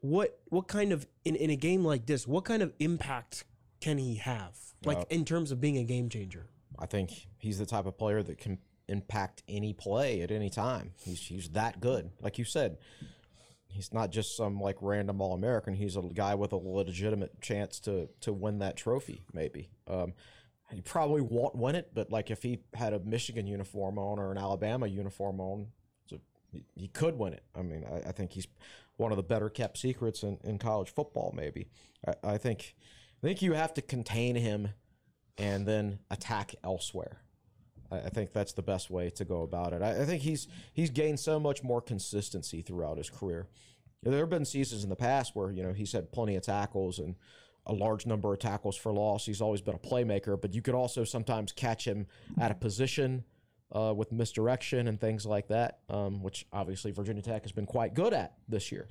[0.00, 3.44] what what kind of in, in a game like this, what kind of impact
[3.80, 4.56] can he have?
[4.84, 6.48] Like Well- in terms of being a game changer?
[6.78, 8.58] I think he's the type of player that can
[8.90, 10.92] impact any play at any time.
[11.02, 12.10] He's he's that good.
[12.20, 12.78] Like you said,
[13.68, 15.74] he's not just some like random All American.
[15.74, 19.24] He's a guy with a legitimate chance to to win that trophy.
[19.32, 20.14] Maybe um,
[20.70, 24.30] he probably won't win it, but like if he had a Michigan uniform on or
[24.30, 25.68] an Alabama uniform on,
[26.06, 26.18] so
[26.76, 27.42] he, could win it.
[27.54, 28.46] I mean, I, I think he's
[28.96, 31.32] one of the better kept secrets in, in college football.
[31.34, 31.68] Maybe
[32.06, 32.74] I, I think
[33.22, 34.68] I think you have to contain him
[35.38, 37.18] and then attack elsewhere.
[37.90, 39.82] I, think that's the best way to go about it.
[39.82, 43.48] I, I think he's he's gained so much more consistency throughout his career.
[44.02, 46.98] There have been seasons in the past where you know he's had plenty of tackles
[46.98, 47.16] and
[47.66, 49.26] a large number of tackles for loss.
[49.26, 52.06] He's always been a playmaker, but you could also sometimes catch him
[52.38, 53.24] at a position
[53.72, 57.94] uh, with misdirection and things like that, um, which obviously Virginia Tech has been quite
[57.94, 58.88] good at this year.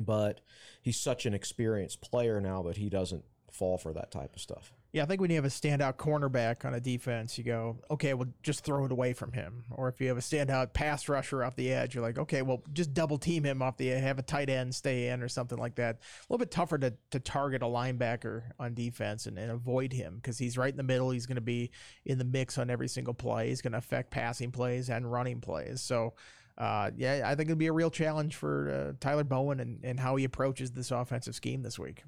[0.00, 0.40] But
[0.80, 4.72] he's such an experienced player now that he doesn't fall for that type of stuff.
[4.92, 8.12] Yeah, I think when you have a standout cornerback on a defense, you go, okay,
[8.12, 9.62] well, just throw it away from him.
[9.70, 12.64] Or if you have a standout pass rusher off the edge, you're like, okay, well,
[12.72, 15.58] just double team him off the edge, have a tight end stay in or something
[15.58, 15.96] like that.
[15.96, 15.98] A
[16.28, 20.38] little bit tougher to, to target a linebacker on defense and, and avoid him because
[20.38, 21.10] he's right in the middle.
[21.10, 21.70] He's going to be
[22.04, 23.48] in the mix on every single play.
[23.48, 25.80] He's going to affect passing plays and running plays.
[25.82, 26.14] So,
[26.58, 30.00] uh, yeah, I think it'll be a real challenge for uh, Tyler Bowen and, and
[30.00, 32.02] how he approaches this offensive scheme this week.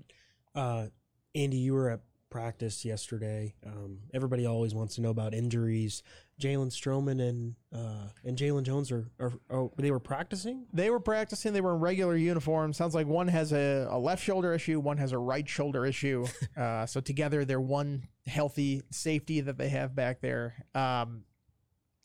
[0.52, 0.86] Uh,
[1.34, 2.00] Andy, you were at
[2.32, 3.54] practice yesterday.
[3.64, 6.02] Um, everybody always wants to know about injuries.
[6.40, 10.64] Jalen Stroman and uh, and Jalen Jones are, are, are they were practicing.
[10.72, 11.52] They were practicing.
[11.52, 12.72] They were in regular uniform.
[12.72, 16.26] Sounds like one has a, a left shoulder issue, one has a right shoulder issue.
[16.56, 20.64] uh, so together, they're one healthy safety that they have back there.
[20.74, 21.24] Um,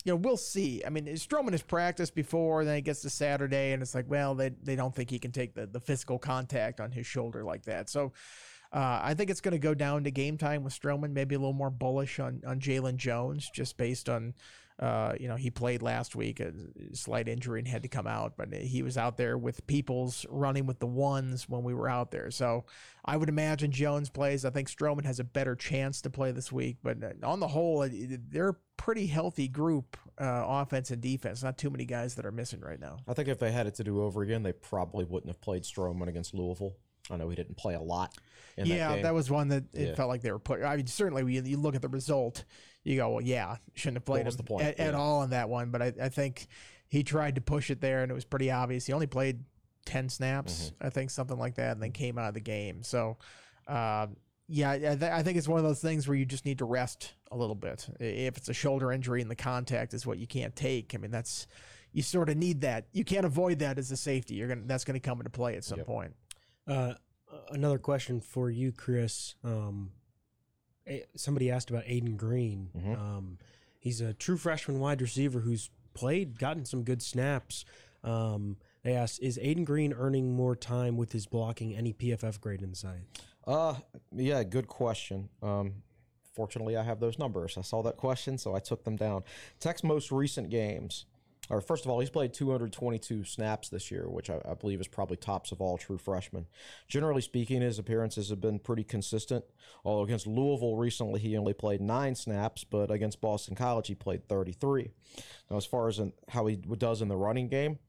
[0.03, 0.83] you know, we'll see.
[0.85, 4.35] I mean, Stroman has practiced before, then he gets to Saturday, and it's like, well,
[4.35, 7.63] they, they don't think he can take the, the physical contact on his shoulder like
[7.65, 7.89] that.
[7.89, 8.13] So
[8.77, 11.39] uh, I think it's going to go down to game time with Stroman, maybe a
[11.39, 14.35] little more bullish on, on Jalen Jones, just based on,
[14.77, 16.53] uh, you know, he played last week, a
[16.93, 20.67] slight injury and had to come out, but he was out there with Peoples running
[20.67, 22.29] with the ones when we were out there.
[22.29, 22.65] So
[23.03, 24.45] I would imagine Jones plays.
[24.45, 27.47] I think Stroman has a better chance to play this week, but uh, on the
[27.47, 27.89] whole,
[28.29, 31.41] they're a pretty healthy group, uh, offense and defense.
[31.41, 32.97] Not too many guys that are missing right now.
[33.07, 35.63] I think if they had it to do over again, they probably wouldn't have played
[35.63, 36.75] Stroman against Louisville.
[37.09, 38.13] I know he didn't play a lot.
[38.65, 39.95] Yeah, that, that, was one that it Yeah.
[39.95, 40.63] felt like they were put.
[40.63, 42.45] I mean, certainly, when you, you look at the result,
[42.83, 44.63] you go, well, yeah, shouldn't have played was him the point?
[44.63, 45.69] At, at all in that one.
[45.71, 46.47] But I, I think
[46.87, 48.85] he tried to push it there, and it was pretty obvious.
[48.85, 49.43] He only played
[49.85, 50.87] ten snaps, Mm-hmm.
[50.87, 52.83] I think, something like that, and then came out of the game.
[52.83, 53.17] So,
[53.67, 54.07] uh,
[54.47, 56.65] yeah, I, th- I think it's one of those things where you just need to
[56.65, 57.87] rest a little bit.
[57.99, 61.11] If it's a shoulder injury and the contact is what you can't take, I mean,
[61.11, 61.47] that's
[61.91, 62.85] you sort of need that.
[62.93, 64.35] You can't avoid that as a safety.
[64.35, 65.85] You're gonna that's gonna come into play at some Yep.
[65.87, 66.15] point.
[66.65, 66.93] Uh,
[67.49, 69.35] another question for you, Chris.
[69.43, 69.91] Um,
[71.15, 72.69] somebody asked about Ayden Greene.
[72.75, 72.97] Mhm.
[72.97, 73.37] Um,
[73.79, 77.65] he's a true freshman wide receiver who's played, gotten some good snaps.
[78.03, 81.75] Um, they asked, is Ayden Greene earning more time with his blocking?
[81.75, 83.05] Any PFF grade inside?
[83.45, 83.75] Uh,
[84.13, 85.29] yeah, good question.
[85.41, 85.83] Um,
[86.33, 87.57] fortunately, I have those numbers.
[87.57, 89.23] I saw that question, so I took them down.
[89.59, 91.05] Tech's most recent games,
[91.49, 94.87] or first of all, he's played 222 snaps this year, which I, I believe is
[94.87, 96.47] probably tops of all true freshmen.
[96.87, 99.45] Generally speaking, his appearances have been pretty consistent.
[99.85, 104.27] Although against Louisville recently, he only played nine snaps, but against Boston College, he played
[104.27, 104.91] 33.
[105.49, 107.79] Now, as far as in, how he does in the running game,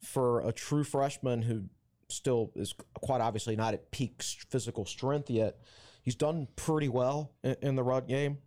[0.00, 1.64] for a true freshman who
[2.08, 5.58] still is quite obviously not at peak physical strength yet.
[6.02, 8.38] He's done pretty well in, in the run game.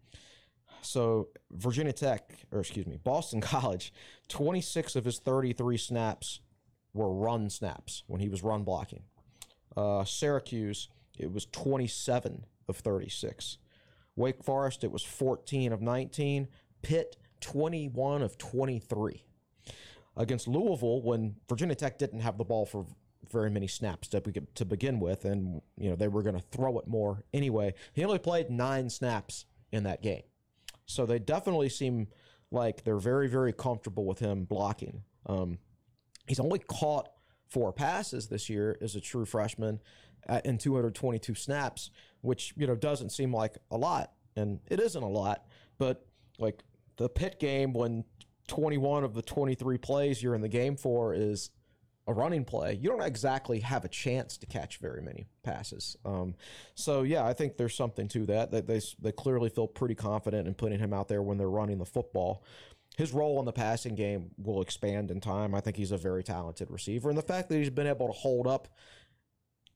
[0.82, 3.94] So Virginia Tech, or excuse me, Boston College,
[4.32, 6.40] 26 of his 33 snaps
[6.94, 9.04] were run snaps when he was run blocking.
[9.76, 13.58] Uh, Syracuse, it was 27 of 36.
[14.16, 16.48] Wake Forest, it was 14 of 19.
[16.82, 19.24] Pitt, 21 of 23
[20.18, 22.86] against Louisville when Virginia Tech didn't have the ball for
[23.32, 24.22] very many snaps to,
[24.56, 27.74] to begin with, and you know they were going to throw it more anyway.
[27.94, 30.24] He only played nine snaps in that game,
[30.86, 32.08] so they definitely seem
[32.52, 35.04] like they're very very comfortable with him blocking.
[35.26, 35.58] Um,
[36.28, 37.10] he's only caught
[37.48, 39.80] four passes this year as a true freshman
[40.28, 45.04] uh, in 222 snaps, which you know doesn't seem like a lot, and it isn't
[45.04, 45.46] a lot,
[45.78, 46.06] but
[46.40, 46.64] like
[46.98, 48.04] the pit game when
[48.48, 51.52] 21 of the 23 plays you're in the game for is
[52.12, 55.98] a running play, you don't exactly have a chance to catch very many passes.
[56.06, 56.36] Um,
[56.76, 58.52] so yeah, I think there's something to that.
[58.52, 61.80] That they they clearly feel pretty confident in putting him out there when they're running
[61.80, 62.44] the football.
[62.98, 65.56] His role in the passing game will expand in time.
[65.56, 68.14] I think he's a very talented receiver, and the fact that he's been able to
[68.14, 68.68] hold up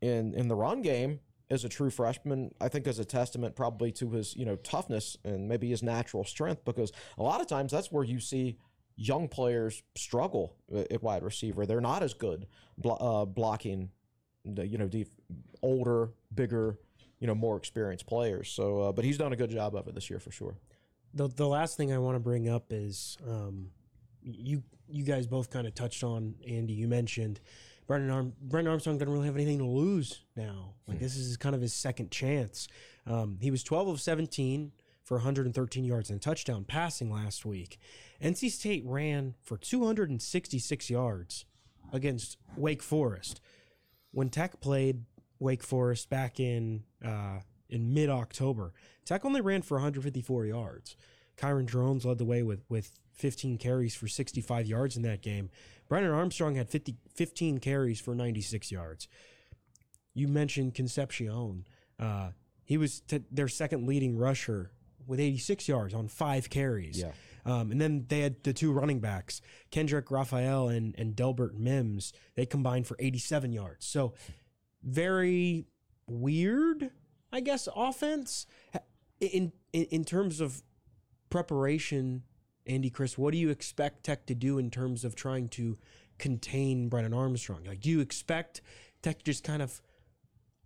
[0.02, 1.20] in in the run game
[1.50, 5.18] as a true freshman, I think is a testament probably to his you know toughness
[5.24, 8.58] and maybe his natural strength because a lot of times that's where you see
[8.96, 11.66] young players struggle at wide receiver.
[11.66, 13.90] They're not as good blo- uh, blocking
[14.46, 15.16] the you know def-
[15.62, 16.78] older, bigger,
[17.20, 18.50] you know more experienced players.
[18.50, 20.56] So, uh, but he's done a good job of it this year for sure.
[21.14, 23.70] The the last thing I want to bring up is um,
[24.22, 26.74] you you guys both kind of touched on Andy.
[26.74, 27.40] You mentioned
[27.88, 30.74] Brennan Arm Brennan Armstrong doesn't really have anything to lose now.
[30.88, 32.68] Like this is kind of his second chance.
[33.08, 34.72] Um, he was 12 of 17
[35.06, 37.78] for 113 yards and a touchdown passing last week.
[38.22, 41.46] NC State ran for 266 yards
[41.94, 43.40] against Wake Forest.
[44.12, 45.04] When Tech played
[45.40, 47.40] Wake Forest back in uh,
[47.70, 48.74] in mid October,
[49.06, 50.98] Tech only ran for 154 yards.
[51.38, 55.50] Kyron Drones led the way with with 15 carries for 65 yards in that game.
[55.88, 59.08] Brennan Armstrong had 50, 15 carries for 96 yards.
[60.16, 61.68] You mentioned Concepcion.
[62.00, 62.32] Uh,
[62.64, 64.72] he was t- their second leading rusher
[65.08, 67.00] with 86 yards on five carries.
[67.00, 67.12] Yeah.
[67.46, 69.40] Um, and then they had the two running backs,
[69.70, 72.12] Kendrick Raphael and, and Delbert Mims.
[72.36, 73.86] They combined for 87 yards.
[73.86, 74.14] So
[74.84, 75.68] very
[76.08, 76.90] weird,
[77.32, 78.48] I guess, offense.
[79.20, 80.64] In, in, in terms of
[81.30, 82.24] preparation,
[82.66, 85.78] Andy, Chris, what do you expect Tech to do in terms of trying to
[86.18, 87.64] contain Brennan Armstrong?
[87.66, 88.62] Like, do you expect
[89.04, 89.82] Tech to just kind of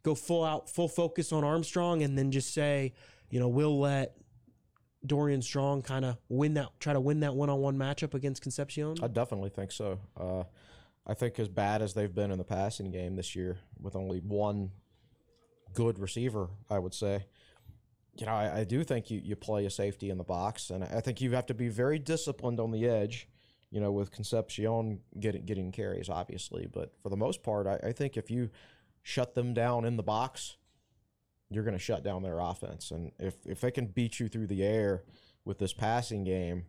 [0.04, 2.94] go full out, full focus on Armstrong, and then just say,
[3.30, 4.16] you know, we'll let
[5.06, 8.42] Dorian Strong kind of win that, try to win that one on one matchup against
[8.42, 8.96] Concepcion?
[9.02, 10.00] I definitely think so.
[10.20, 10.44] Uh,
[11.08, 14.20] I think as bad as they've been in the passing game this year, with only
[14.20, 14.72] one
[15.74, 17.26] good receiver, I would say.
[18.18, 20.84] You know, I, I do think you, you play a safety in the box, and
[20.84, 23.28] I think you have to be very disciplined on the edge.
[23.72, 27.92] You know, with Concepcion getting getting carries, obviously, but for the most part, I, I
[27.92, 28.50] think if you
[29.04, 30.58] shut them down in the box,
[31.50, 32.92] you're going to shut down their offense.
[32.92, 35.04] And if if they can beat you through the air
[35.46, 36.66] with this passing game,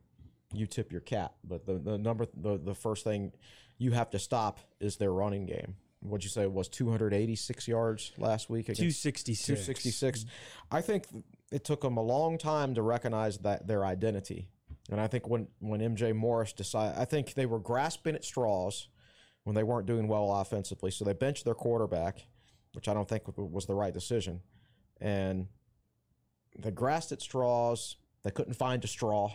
[0.52, 1.34] you tip your cap.
[1.44, 3.32] But the, the number the, the first thing
[3.78, 5.76] you have to stop is their running game.
[6.00, 9.46] What'd you say it was 286 yards last week against 266.
[9.46, 10.24] 266.
[10.70, 11.04] I think
[11.52, 14.48] it took them a long time to recognize that their identity.
[14.90, 18.88] And I think when when MJ Morris decided, I think they were grasping at straws
[19.44, 20.90] when they weren't doing well offensively.
[20.90, 22.26] So they benched their quarterback,
[22.72, 24.40] which I don't think was the right decision.
[25.00, 25.46] And
[26.58, 27.96] they grasped at straws.
[28.22, 29.32] They couldn't find a straw.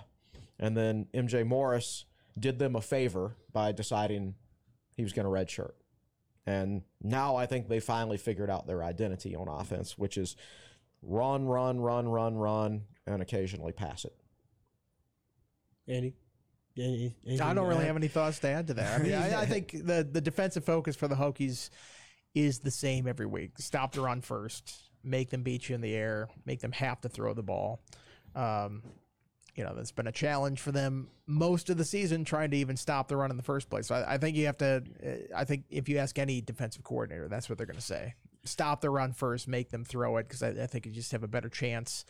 [0.59, 2.05] And then MJ Morris
[2.39, 4.35] did them a favor by deciding
[4.95, 5.73] he was going to redshirt.
[6.45, 10.35] And now I think they finally figured out their identity on offense, which is
[11.01, 14.15] run, run, run, run, run, and occasionally pass it.
[15.87, 16.13] Andy?
[16.77, 18.99] Any, I don't really have any thoughts to add to that.
[18.99, 21.69] I mean, I, I think the the defensive focus for the Hokies
[22.33, 23.57] is the same every week.
[23.59, 27.09] Stop the run first, make them beat you in the air, make them have to
[27.09, 27.81] throw the ball.
[28.35, 28.83] Um,
[29.55, 32.75] you know, that's been a challenge for them most of the season, trying to even
[32.75, 33.87] stop the run in the first place.
[33.87, 34.83] So I, I think you have to.
[35.33, 38.81] I think if you ask any defensive coordinator, that's what they're going to say: stop
[38.81, 41.27] the run first, make them throw it, because I, I, think you just have a
[41.27, 42.03] better chance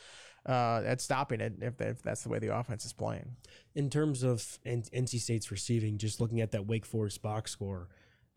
[0.48, 3.36] uh, at stopping it if, if, that's the way the offense is playing.
[3.76, 7.90] In terms of NC State's receiving, just looking at that Wake Forest box score,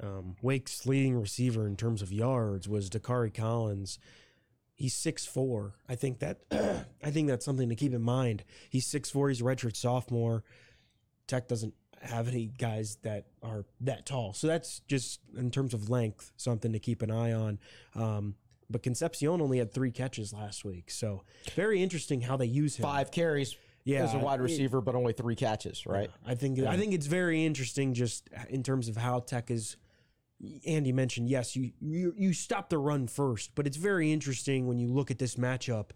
[0.02, 3.98] um, Wake's leading receiver in terms of yards was Dacari Collins
[4.78, 5.74] he's six four.
[5.88, 6.38] I think that
[7.04, 8.44] I think that's something to keep in mind.
[8.70, 9.28] He's six four.
[9.28, 10.44] He's a redshirt sophomore.
[11.26, 15.90] Tech doesn't have any guys that are that tall, so that's just in terms of
[15.90, 17.58] length something to keep an eye on.
[17.94, 18.36] Um,
[18.70, 21.22] but Concepcion only had three catches last week, so
[21.54, 22.84] very interesting how they use him.
[22.84, 23.56] Five carries.
[23.84, 26.10] Yeah, as a wide receiver, it, but only three catches, right?
[26.24, 26.70] Yeah, I think yeah.
[26.70, 29.76] I think it's very interesting just in terms of how Tech is
[30.66, 34.78] Andy mentioned, yes, you, you you stop the run first, but it's very interesting when
[34.78, 35.90] you look at this matchup.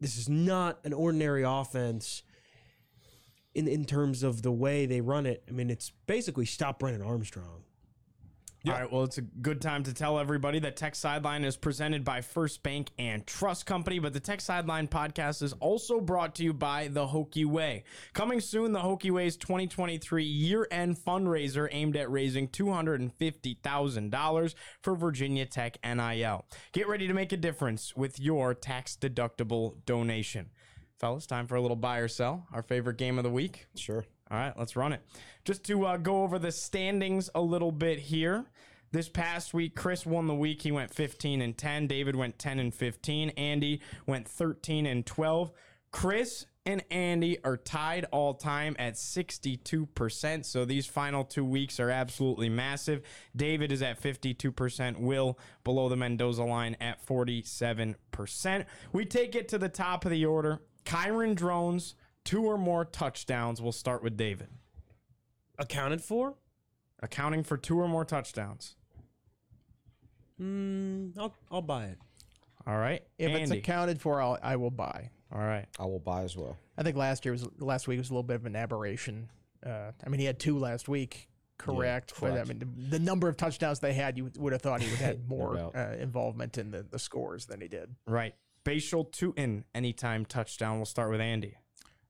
[0.00, 2.22] This is not an ordinary offense
[3.54, 5.44] in in terms of the way they run it.
[5.48, 7.64] I mean, it's basically stop Brennan Armstrong.
[8.68, 8.74] Yeah.
[8.74, 8.92] All right.
[8.92, 12.62] Well, it's a good time to tell everybody that Tech Sideline is presented by First
[12.62, 16.88] Bank and Trust Company, but the Tech Sideline podcast is also brought to you by
[16.88, 17.84] the Hokie Way.
[18.12, 25.78] Coming soon, the Hokie Way's 2023 year-end fundraiser aimed at raising $250,000 for Virginia Tech
[25.82, 26.44] NIL.
[26.72, 30.50] Get ready to make a difference with your tax-deductible donation.
[30.98, 32.46] Fellas, time for a little buy or sell.
[32.52, 33.66] Our favorite game of the week.
[33.76, 34.04] Sure.
[34.30, 35.02] All right, let's run it.
[35.44, 38.44] Just to uh, go over the standings a little bit here.
[38.90, 40.62] This past week, Chris won the week.
[40.62, 41.86] He went 15 and 10.
[41.86, 43.30] David went 10 and 15.
[43.30, 45.52] Andy went 13 and 12.
[45.90, 50.44] Chris and Andy are tied all time at 62%.
[50.44, 53.02] So these final two weeks are absolutely massive.
[53.34, 54.98] David is at 52%.
[54.98, 58.66] Will below the Mendoza line at 47%.
[58.92, 60.60] We take it to the top of the order.
[60.84, 61.94] Kyron Drones
[62.28, 63.62] two or more touchdowns.
[63.62, 64.48] We'll start with David.
[65.58, 66.34] Accounted for?
[67.00, 68.76] Accounting for two or more touchdowns.
[70.38, 71.98] Mm, I'll, I'll buy it.
[72.66, 73.02] All right.
[73.16, 73.42] If Andy.
[73.44, 75.08] it's accounted for, I'll, I will buy.
[75.32, 75.64] All right.
[75.78, 76.58] I will buy as well.
[76.76, 79.30] I think last year was last week was a little bit of an aberration.
[79.64, 82.12] Uh, I mean, he had two last week, correct?
[82.14, 82.36] Yeah, correct.
[82.36, 84.90] But I mean, the, the, number of touchdowns they had, you would have thought he
[84.90, 87.94] would have had more no uh, involvement in the, the scores than he did.
[88.06, 88.34] Right.
[88.66, 90.76] Bhayshul Tuten anytime touchdown.
[90.76, 91.56] We'll start with Andy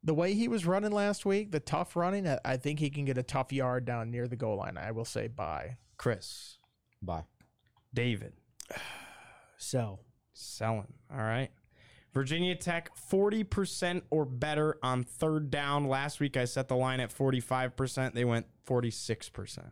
[0.08, 3.18] the way he was running last week, the tough running, I think he can get
[3.18, 4.78] a tough yard down near the goal line.
[4.78, 5.76] I will say bye.
[5.98, 6.58] Chris.
[7.02, 7.24] Bye.
[7.92, 8.32] David.
[9.58, 10.00] Sell.
[10.32, 10.92] Selling.
[11.12, 11.50] All right.
[12.14, 15.86] Virginia Tech, 40% or better on third down.
[15.86, 18.14] Last week I set the line at 45%.
[18.14, 19.70] They went 46%.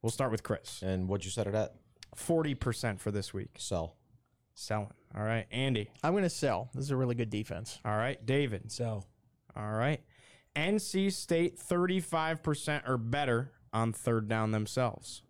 [0.00, 0.80] We'll start with Chris.
[0.82, 1.74] And what'd you set it at?
[2.16, 3.50] 40% for this week.
[3.58, 3.96] Sell.
[4.54, 4.92] Selling.
[5.14, 5.46] All right.
[5.50, 5.90] Andy.
[6.04, 6.70] I'm going to sell.
[6.72, 7.80] This is a really good defense.
[7.84, 8.24] All right.
[8.24, 8.70] David.
[8.70, 9.06] Sell.
[9.56, 10.00] All right.
[10.56, 15.22] NC State 35% or better on third down themselves.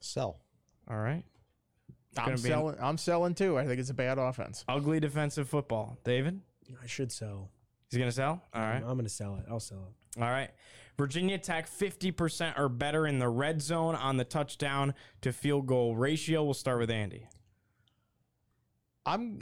[0.00, 0.40] Sell.
[0.88, 1.24] All right.
[2.18, 2.76] I'm selling.
[2.80, 3.58] I'm selling too.
[3.58, 4.64] I think it's a bad offense.
[4.68, 5.98] Ugly defensive football.
[6.04, 6.40] David?
[6.82, 7.50] I should sell.
[7.90, 8.42] He's going to sell?
[8.54, 8.76] All right.
[8.76, 9.44] I'm going to sell it.
[9.50, 10.22] I'll sell it.
[10.22, 10.50] All right.
[10.96, 15.94] Virginia Tech 50% or better in the red zone on the touchdown to field goal
[15.94, 16.42] ratio.
[16.42, 17.28] We'll start with Andy.
[19.04, 19.40] I'm.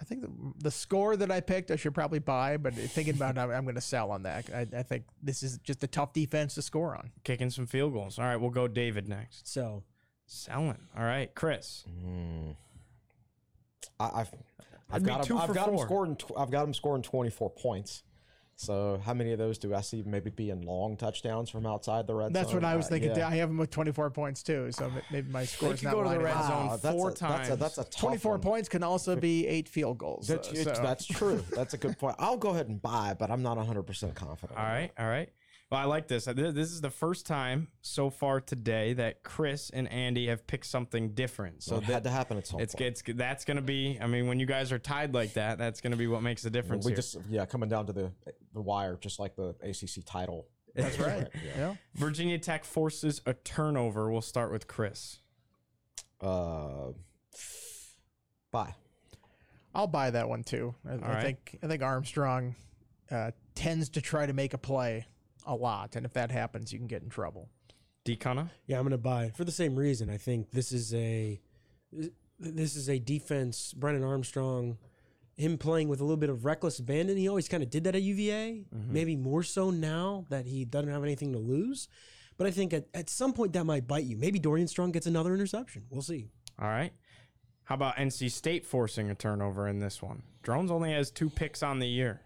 [0.00, 0.30] I think the,
[0.62, 3.64] the score that I picked, I should probably buy, but thinking about it, I'm, I'm
[3.64, 4.46] going to sell on that.
[4.54, 7.10] I, I think this is just a tough defense to score on.
[7.24, 8.18] Kicking some field goals.
[8.18, 9.46] All right, we'll go David next.
[9.46, 9.82] So
[10.32, 10.78] Selling.
[10.96, 11.84] All right, Chris.
[11.88, 12.54] Mm.
[13.98, 14.30] I, I've
[14.92, 15.40] I've got two him.
[15.40, 16.16] I've for got him scoring.
[16.16, 18.04] Tw- I've got him scoring twenty four points.
[18.60, 22.14] So how many of those do I see maybe being long touchdowns from outside the
[22.14, 22.56] red That's zone?
[22.60, 23.16] That's what I was Uh, thinking.
[23.16, 23.26] yeah.
[23.26, 26.02] I have him with 24 points too, so maybe my score is could not go
[26.02, 26.42] to the red up.
[26.46, 27.58] zone Wow, that's four That's a, times.
[27.58, 28.40] that's a tough 24 one.
[28.42, 30.26] points can also be eight field goals.
[30.26, 31.42] That's, uh, so- that's true.
[31.56, 32.16] That's a good point.
[32.18, 34.58] I'll go ahead and buy, but I'm not 100 percent confident.
[34.58, 35.30] All right, all right.
[35.70, 36.24] Well, I like this.
[36.24, 41.10] This is the first time so far today that Chris and Andy have picked something
[41.10, 41.62] different.
[41.62, 42.86] So So it that had to happen at some it's point.
[42.88, 43.96] it's that's going to be.
[44.00, 46.42] I mean, when you guys are tied like that, that's going to be what makes
[46.42, 46.84] the difference.
[46.84, 46.96] we here.
[46.96, 48.10] just yeah coming down to the
[48.52, 50.48] the wire, just like the ACC title.
[50.74, 51.28] That's right.
[51.56, 51.74] yeah.
[51.94, 54.10] Virginia Tech forces a turnover.
[54.10, 55.18] We'll start with Chris.
[56.20, 56.92] Uh,
[58.50, 58.74] buy.
[59.72, 60.74] I'll buy that one too.
[60.84, 61.22] I, I right.
[61.22, 62.56] think I think Armstrong
[63.08, 65.06] uh, tends to try to make a play
[65.50, 67.48] a lot, and if that happens, you can get in trouble.
[68.04, 68.50] Decana.
[68.66, 70.08] Yeah, I'm going to buy for the same reason.
[70.08, 71.40] I think this is a
[72.38, 73.74] this is a defense.
[73.74, 74.78] Brennan Armstrong,
[75.36, 77.16] him playing with a little bit of reckless abandon.
[77.16, 78.64] He always kind of did that at UVA.
[78.74, 78.92] Mm-hmm.
[78.92, 81.88] Maybe more so now that he doesn't have anything to lose.
[82.38, 84.16] But I think at, at some point that might bite you.
[84.16, 85.82] Maybe Dorian Strong gets another interception.
[85.90, 86.28] We'll see.
[86.58, 86.92] All right.
[87.64, 90.22] How about NC State forcing a turnover in this one?
[90.42, 92.22] Drones only has two picks on the year.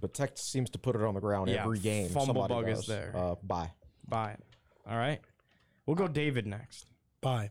[0.00, 2.08] But Tech seems to put it on the ground Yeah, every game.
[2.08, 2.86] fumble Somebody bug is does.
[2.86, 3.12] there.
[3.14, 3.70] Uh, bye.
[4.06, 4.40] Buy it.
[4.88, 5.20] All right.
[5.86, 6.86] We'll go David next.
[7.20, 7.50] Bye.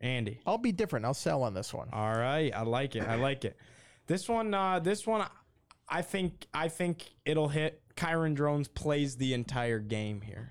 [0.00, 0.40] Andy.
[0.46, 1.04] I'll be different.
[1.06, 1.88] I'll sell on this one.
[1.92, 3.02] All right, I like it.
[3.06, 3.56] I like it.
[4.08, 5.24] This one, uh, this one,
[5.88, 7.80] I think, I think it'll hit.
[7.96, 10.50] Kyron Drones plays the entire game here,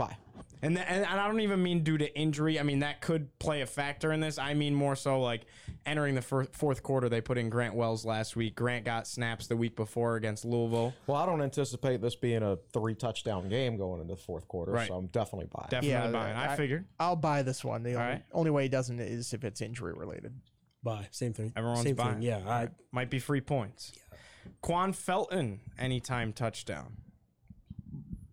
[0.00, 0.16] Buy.
[0.62, 2.58] and th- and I don't even mean due to injury.
[2.58, 4.38] I mean that could play a factor in this.
[4.38, 5.42] I mean more so like
[5.86, 7.08] entering the fir- fourth quarter.
[7.08, 8.54] They put in Grant Wells last week.
[8.56, 10.92] Grant got snaps the week before against Louisville.
[11.06, 14.72] Well, I don't anticipate this being a three touchdown game going into the fourth quarter,
[14.72, 14.88] Right.
[14.88, 15.68] so I'm definitely buying.
[15.70, 16.36] Definitely Yeah, buying.
[16.36, 17.82] I, I- figured I'll buy this one.
[17.82, 18.22] The only, right.
[18.32, 20.34] only way he doesn't is if it's injury related.
[20.82, 21.52] Buy Same thing.
[21.56, 22.14] everyone's Same buying.
[22.14, 22.22] Thing.
[22.22, 22.38] Yeah.
[22.48, 23.92] I, might be free points.
[23.96, 24.18] Yeah.
[24.62, 26.96] Quan Felton anytime touchdown.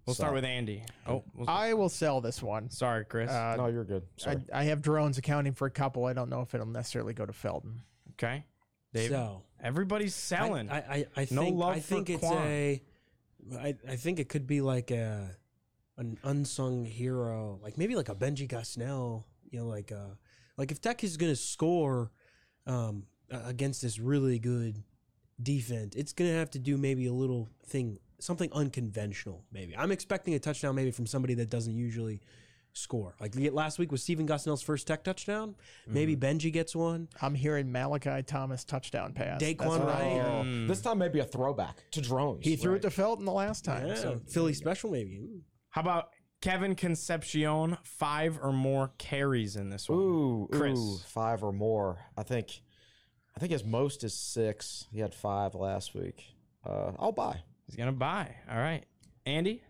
[0.08, 0.84] We'll start with Andy.
[1.06, 2.70] Oh, we'll- I will sell this one.
[2.70, 3.30] sorry, Chris.
[3.30, 4.04] Uh, no, you're good.
[4.16, 4.38] Sorry.
[4.54, 6.06] I, I have drones accounting for a couple.
[6.06, 7.82] I don't know if it'll necessarily go to Felton.
[8.14, 8.46] okay,
[8.94, 9.12] David.
[9.12, 10.70] so Everybody's selling.
[10.70, 12.48] I, I, I No think, love I for think it's Quan.
[12.48, 12.82] a.
[13.58, 15.32] I, I think it could be like a,
[15.98, 19.24] an unsung hero, like maybe like a Benji Gosnell.
[19.52, 20.16] You know, like uh,
[20.58, 22.12] like if Tech is going to score,
[22.66, 24.84] um, a- against this really good
[25.42, 29.44] defense, it's going to have to do maybe a little thing, something unconventional.
[29.52, 32.22] Maybe I'm expecting a touchdown, maybe from somebody that doesn't usually
[32.74, 33.16] score.
[33.20, 35.56] Like last week was Stephen Gosnell's first Tech touchdown.
[35.88, 37.08] Maybe Benji gets one.
[37.22, 39.42] I'm hearing Malachi Thomas touchdown pass.
[39.42, 40.12] Daquan what I Wright.
[40.12, 40.24] hear.
[40.24, 40.68] Mm.
[40.68, 42.46] This time, maybe a throwback to drones.
[42.46, 43.88] He threw it to Felton the last time.
[43.88, 45.18] Yeah, So Philly special, maybe.
[45.18, 45.42] Ooh.
[45.70, 46.10] How about
[46.42, 47.78] Kevin Concepcion?
[47.84, 49.98] Five or more carries in this one.
[50.00, 50.78] Ooh, Chris.
[50.78, 51.98] ooh, five or more.
[52.16, 52.62] I think,
[53.36, 54.86] I think his most is six.
[54.92, 56.24] He had five last week.
[56.64, 57.42] Uh, I'll buy.
[57.68, 58.34] He's gonna buy.
[58.50, 58.84] All right,
[59.26, 59.62] Andy.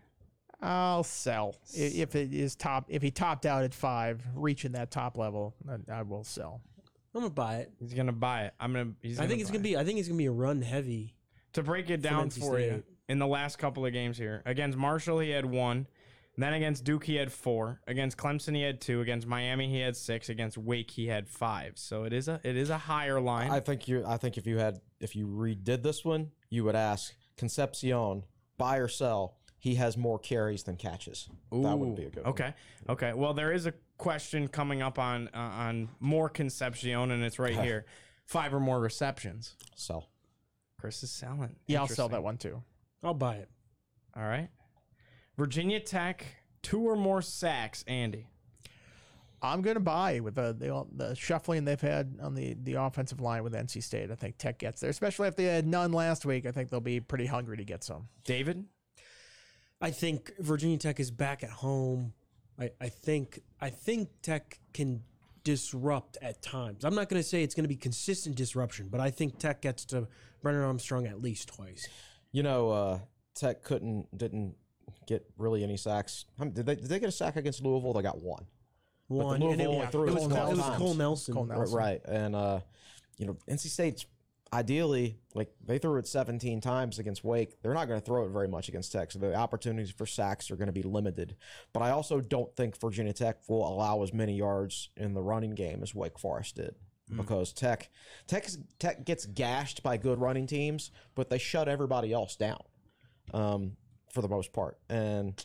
[0.60, 2.86] I'll sell I- if it is top.
[2.88, 6.62] If he topped out at five, reaching that top level, then I will sell.
[7.14, 7.72] I'm gonna buy it.
[7.78, 8.54] He's gonna buy it.
[8.60, 8.92] I'm gonna.
[9.02, 9.76] He's I think it's buy gonna be.
[9.76, 11.14] I think it's gonna be a run heavy.
[11.54, 12.68] to break it down NC for you.
[12.68, 12.84] State.
[13.08, 15.86] In the last couple of games here, against Marshall he had one,
[16.36, 19.96] then against Duke he had four, against Clemson he had two, against Miami he had
[19.96, 21.72] six, against Wake he had five.
[21.76, 23.50] So it is a it is a higher line.
[23.50, 24.04] I think you.
[24.06, 28.24] I think if you had, if you redid this one, you would ask Concepcion
[28.58, 29.36] buy or sell.
[29.60, 31.28] He has more carries than catches.
[31.50, 32.24] that would be a Ooh, good.
[32.24, 32.30] one.
[32.32, 32.54] Okay.
[32.88, 33.12] Okay.
[33.12, 37.58] Well, there is a question coming up on uh, on more Concepcion, and it's right
[37.64, 37.86] here:
[38.26, 39.56] five or more receptions.
[39.74, 40.10] Sell.
[40.78, 41.56] Chris is selling.
[41.66, 42.62] Yeah, I'll sell that one too.
[43.02, 43.48] I'll buy it.
[44.16, 44.48] All right.
[45.36, 46.24] Virginia Tech,
[46.62, 47.84] two or more sacks.
[47.88, 48.28] Andy.
[49.40, 53.20] I'm going to buy with the, the the shuffling they've had on the the offensive
[53.20, 54.10] line with NC State.
[54.10, 56.46] I think Tech gets there, especially if they had none last week.
[56.46, 58.08] I think they'll be pretty hungry to get some.
[58.24, 58.64] David.
[59.80, 62.12] I think Virginia Tech is back at home.
[62.58, 65.02] I, I think I think Tech can
[65.44, 66.84] disrupt at times.
[66.84, 69.62] I'm not going to say it's going to be consistent disruption, but I think Tech
[69.62, 70.08] gets to
[70.42, 71.88] Brennan Armstrong at least twice.
[72.32, 72.98] You know, uh,
[73.34, 74.56] Tech couldn't didn't
[75.06, 76.24] get really any sacks.
[76.38, 76.74] How many- Did they?
[76.74, 77.92] Did they get a sack against Louisville?
[77.92, 78.46] They got one.
[79.08, 80.76] One, Louisville and it, only was- threw it it was, Cole, couple it was.
[80.76, 81.34] Cole Nelson.
[81.34, 81.76] Cole Right, Nelson.
[81.78, 82.00] right.
[82.06, 82.60] And uh,
[83.18, 84.06] you know, NC State's
[84.52, 87.60] ideally like they threw it 17 times against Wake.
[87.62, 90.50] They're not going to throw it very much against Tech, so the opportunities for sacks
[90.50, 91.36] are going to be limited.
[91.72, 95.50] But I also don't think Virginia Tech will allow as many yards in the running
[95.54, 96.74] game as Wake Forest did.
[97.14, 97.90] because Tech
[98.26, 98.46] Tech
[98.78, 102.60] Tech gets gashed by good running teams, but they shut everybody else down
[103.34, 103.72] um,
[104.12, 104.78] for the most part.
[104.88, 105.42] And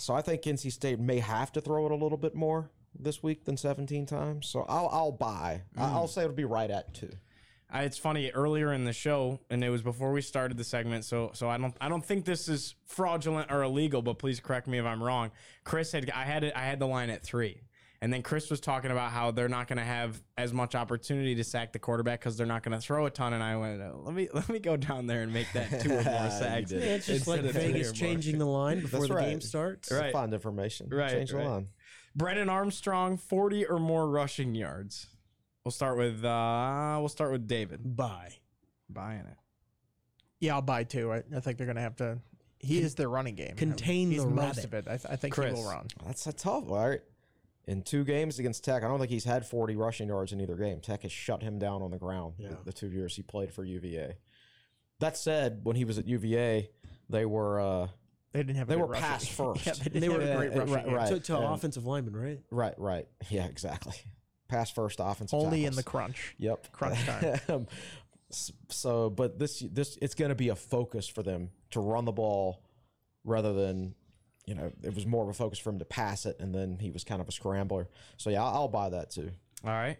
[0.00, 3.22] so I think NC State may have to throw it a little bit more this
[3.22, 4.48] week than 17 times.
[4.48, 5.62] So I'll I'll buy.
[5.76, 5.92] I- mm.
[5.92, 7.10] I'll say it'll be right at two.
[7.72, 11.04] I, it's funny earlier in the show, and it was before we started the segment.
[11.04, 14.02] So, so I don't, I don't think this is fraudulent or illegal.
[14.02, 15.30] But please correct me if I'm wrong.
[15.62, 17.60] Chris had, I had it, I had the line at three,
[18.02, 21.34] and then Chris was talking about how they're not going to have as much opportunity
[21.34, 23.34] to sack the quarterback because they're not going to throw a ton.
[23.34, 25.90] And I went, uh, let me, let me go down there and make that two
[25.90, 26.72] or more sacks.
[26.72, 29.28] Yeah, it's just like instead Vegas changing the line before That's the right.
[29.30, 29.92] game starts.
[29.92, 30.12] Right.
[30.12, 30.88] Find information.
[30.90, 31.46] Right, Change the right.
[31.46, 31.68] line.
[32.16, 35.06] Brennan Armstrong, 40 or more rushing yards.
[35.64, 37.80] We'll start with, uh, we'll start with David.
[37.96, 38.32] Bye.
[38.88, 39.36] Buying it.
[40.40, 41.12] Yeah, I'll buy two.
[41.12, 42.18] I, I think they're going to have to.
[42.58, 43.56] He is their running game.
[43.56, 44.64] contain He's the most rabbit.
[44.64, 44.84] of it.
[44.88, 45.50] I, th- I think Chris.
[45.58, 45.86] he will run.
[46.04, 46.70] That's a tough.
[46.70, 47.00] All right.
[47.66, 50.56] In two games against Tech, I don't think he's had 40 rushing yards in either
[50.56, 50.80] game.
[50.80, 52.54] Tech has shut him down on the ground the, Yeah.
[52.64, 54.16] the two years he played for UVA.
[54.98, 56.70] That said, when he was at UVA,
[57.08, 57.88] they were uh,
[58.32, 58.68] They didn't have.
[58.68, 59.66] A They were rushing- pass first.
[59.66, 61.08] yeah, they, They have were- a great uh, rushing right, right.
[61.08, 62.40] to to and- offensive lineman, right?
[62.50, 63.06] right, right.
[63.30, 63.94] Yeah, exactly.
[64.48, 65.38] Pass first offensive.
[65.38, 66.34] Only in the crunch.
[66.38, 66.72] Yep.
[66.72, 67.40] Crunch time.
[67.48, 67.66] Um,
[68.68, 72.12] so, but this this it's going to be a focus for them to run the
[72.12, 72.62] ball
[73.24, 73.94] rather than
[74.50, 76.78] you know it was more of a focus for him to pass it, and then
[76.80, 77.88] he was kind of a scrambler.
[78.16, 79.30] So yeah, I'll, I'll buy that too.
[79.64, 79.96] All right.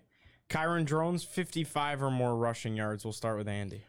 [0.48, 3.04] Kyron Drones, 55 or more rushing yards.
[3.04, 3.84] We'll start with Andy.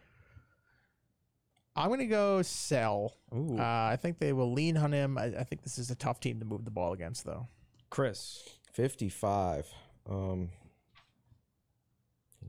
[1.76, 3.16] I'm going to go sell.
[3.34, 3.57] Ooh.
[3.57, 5.18] Uh, I think they will lean on him.
[5.18, 7.47] I, I think this is a tough team to move the ball against, though.
[7.89, 8.47] Chris.
[8.74, 9.66] 55.
[10.07, 10.49] Um,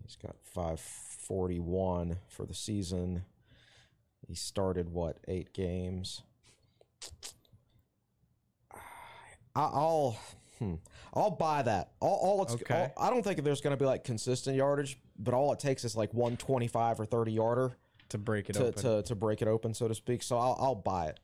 [0.02, 3.24] he's got 541 for the season.
[4.28, 6.22] He started what eight games.
[9.54, 10.18] I, I'll
[10.58, 10.74] hmm,
[11.14, 11.92] I'll buy that.
[12.00, 12.90] All, all it's Okay.
[12.96, 15.84] all, I don't think there's going to be like consistent yardage, but all it takes
[15.84, 17.76] is like one twenty five or 30 yarder
[18.10, 18.82] To break it to, open.
[18.82, 20.22] to, to break it open, so to speak.
[20.22, 21.20] So I'll, I'll buy it.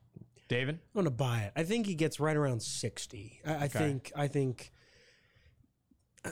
[0.47, 0.75] David?
[0.95, 1.53] I'm gonna buy it.
[1.55, 3.39] I think he gets right around sixty.
[3.45, 4.11] I, I think.
[4.15, 4.71] I think.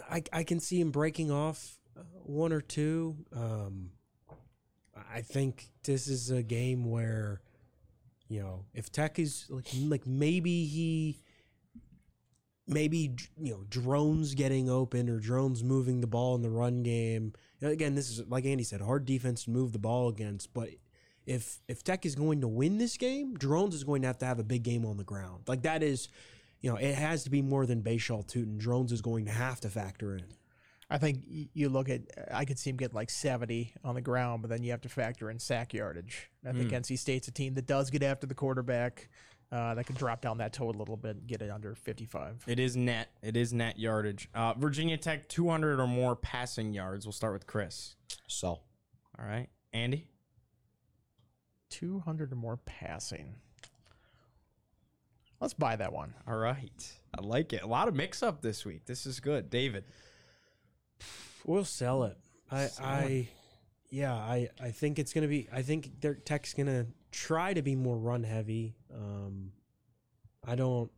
[0.09, 3.15] I I can see him breaking off uh, one or two.
[3.31, 3.91] Um,
[5.13, 7.41] I think this is a game where,
[8.27, 11.19] you know, if Tech is like like maybe he.
[12.67, 17.33] Maybe you know drones getting open or drones moving the ball in the run game.
[17.63, 20.53] Uh, again, this is like Andy said, hard defense to move the ball against.
[20.53, 20.69] But
[21.25, 24.25] if if Tech is going to win this game, Drones is going to have to
[24.25, 25.43] have a big game on the ground.
[25.47, 26.09] Like that is,
[26.61, 28.57] you know, it has to be more than Bhayshul Tuten.
[28.57, 30.25] Drones is going to have to factor in.
[30.89, 31.19] I think
[31.53, 32.01] you look at.
[32.31, 34.89] I could see him get like 70 on the ground, but then you have to
[34.89, 36.29] factor in sack yardage.
[36.47, 36.75] I think hmm.
[36.75, 39.09] NC State's a team that does get after the quarterback.
[39.49, 42.43] Uh, that can drop down that total a little bit and get it under 55.
[42.47, 43.07] It is net.
[43.21, 44.27] It is net yardage.
[44.35, 47.05] Uh, Virginia Tech, 200 or more passing yards.
[47.05, 47.95] We'll start with Chris.
[48.27, 49.47] So All right.
[49.71, 50.09] Andy?
[51.69, 53.35] 200 or more passing.
[55.39, 56.13] Let's buy that one.
[56.27, 56.93] All right.
[57.17, 57.61] I like it.
[57.61, 58.85] A lot of mix up this week.
[58.85, 59.49] This is good.
[59.49, 59.85] David?
[61.45, 62.17] We'll sell it.
[62.51, 63.29] I, I,
[63.89, 65.47] yeah, I, I think it's gonna be.
[65.51, 68.75] I think their Tech's gonna try to be more run heavy.
[68.93, 69.51] Um,
[70.45, 70.91] I don't.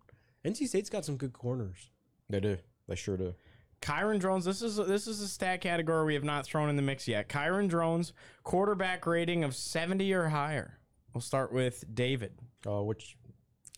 [0.45, 1.89] NC State's got some good corners.
[2.29, 2.57] they do.
[2.87, 3.35] They sure do.
[3.81, 6.81] Kyron Drones, this is this is a stat category we have not thrown in the
[6.81, 7.29] mix yet.
[7.29, 8.13] Kyron Drones,
[8.43, 10.79] quarterback rating of 70 or higher.
[11.13, 12.33] We'll start with David.
[12.67, 13.15] Uh, which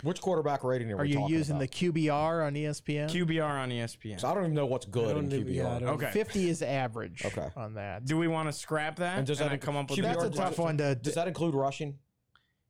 [0.04, 1.72] which quarterback rating are, Are we you talking using about?
[1.72, 3.10] the QBR on ESPN?
[3.10, 4.20] QBR on ESPN.
[4.20, 5.82] So I don't even know what's good in don't even- QBR.
[5.82, 6.12] yeah, Okay.
[6.12, 7.49] 50 is average Okay.
[7.56, 8.06] on that.
[8.06, 9.99] Do we want to scrap that And and, does that then inc- come up with
[9.99, 10.95] QBR That's a tough one to.
[10.95, 11.99] Does that include rushing?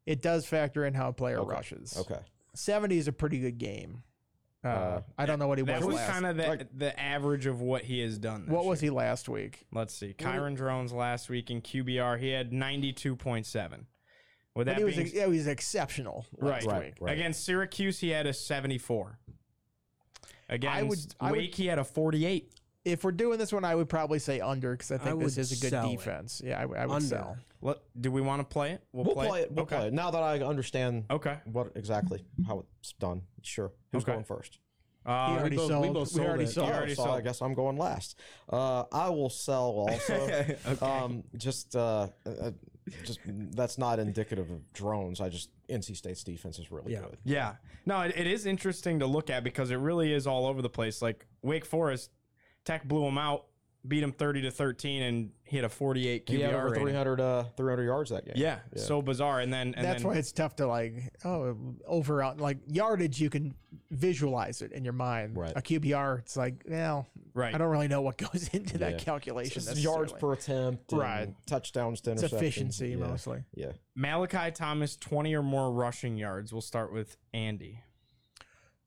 [0.05, 1.51] It does factor in how a player Okay.
[1.51, 1.95] rushes.
[1.97, 2.19] Okay.
[2.53, 4.03] 70 is a pretty good game.
[4.63, 5.69] Uh, Uh, I don't know what he was.
[5.79, 8.41] That was was kind of the, like- the average of what he has done.
[8.45, 8.91] this what was year.
[8.91, 9.65] he last week?
[9.71, 10.13] Let's see.
[10.13, 13.87] Kyron Drones last week in QBR, he had 92.7.
[14.55, 16.73] With that he was being yeah, he was exceptional last Right.
[16.73, 16.85] Right.
[16.85, 16.93] week.
[16.99, 17.13] Right.
[17.17, 19.17] against Syracuse, he had a 74.
[20.49, 22.53] Against would- I would- Wake, he had a 48.
[22.83, 25.51] If we're doing this one, I would probably say under because I think this is
[25.51, 25.91] a good sell it.
[25.97, 26.41] defense.
[26.43, 26.99] Yeah, I would Under.
[27.05, 27.37] sell.
[27.61, 28.83] Let, do we want to play it?
[28.91, 29.51] We'll play it.
[29.51, 29.75] We'll okay.
[29.77, 29.93] play it.
[29.93, 31.37] Now that I understand Okay.
[31.45, 33.21] what exactly how it's done.
[33.43, 33.71] Sure.
[33.91, 34.13] Who's Okay.
[34.13, 34.57] going first?
[35.05, 36.13] Uh, He already both- we sold.
[36.15, 36.47] we already it.
[36.49, 36.67] sold.
[36.69, 38.17] You already so I guess I'm going last.
[38.51, 40.55] Uh, I will sell also.
[40.81, 42.51] um, just, uh, uh,
[43.03, 45.21] just that's not indicative of drones.
[45.21, 47.01] I just NC State's defense is really Yeah.
[47.01, 47.17] good.
[47.23, 47.55] Yeah.
[47.85, 50.69] No, it, it is interesting to look at because it really is all over the
[50.69, 51.01] place.
[51.01, 52.11] Like Wake Forest,
[52.65, 53.45] Tech blew them out
[53.87, 56.83] beat him 30 to 13 and hit a 48 QBR He had over rating.
[56.85, 58.35] 300, uh, 300 yards that game.
[58.37, 59.39] Yeah, so bizarre.
[59.39, 61.57] And then and That's then why it's tough to like oh
[61.87, 63.55] over out like yardage you can
[63.89, 65.35] visualize it in your mind.
[65.35, 65.53] Right.
[65.55, 67.55] A QBR it's like well Right.
[67.55, 69.63] I don't really know what goes into that calculation.
[69.65, 71.35] It's yards per attempt, and Right.
[71.47, 72.33] Touchdowns to It's interceptions.
[72.33, 72.95] efficiency yeah.
[72.97, 73.43] mostly.
[73.55, 76.51] Yeah, Malachi Thomas 20 or more rushing yards.
[76.53, 77.79] We'll start with Andy.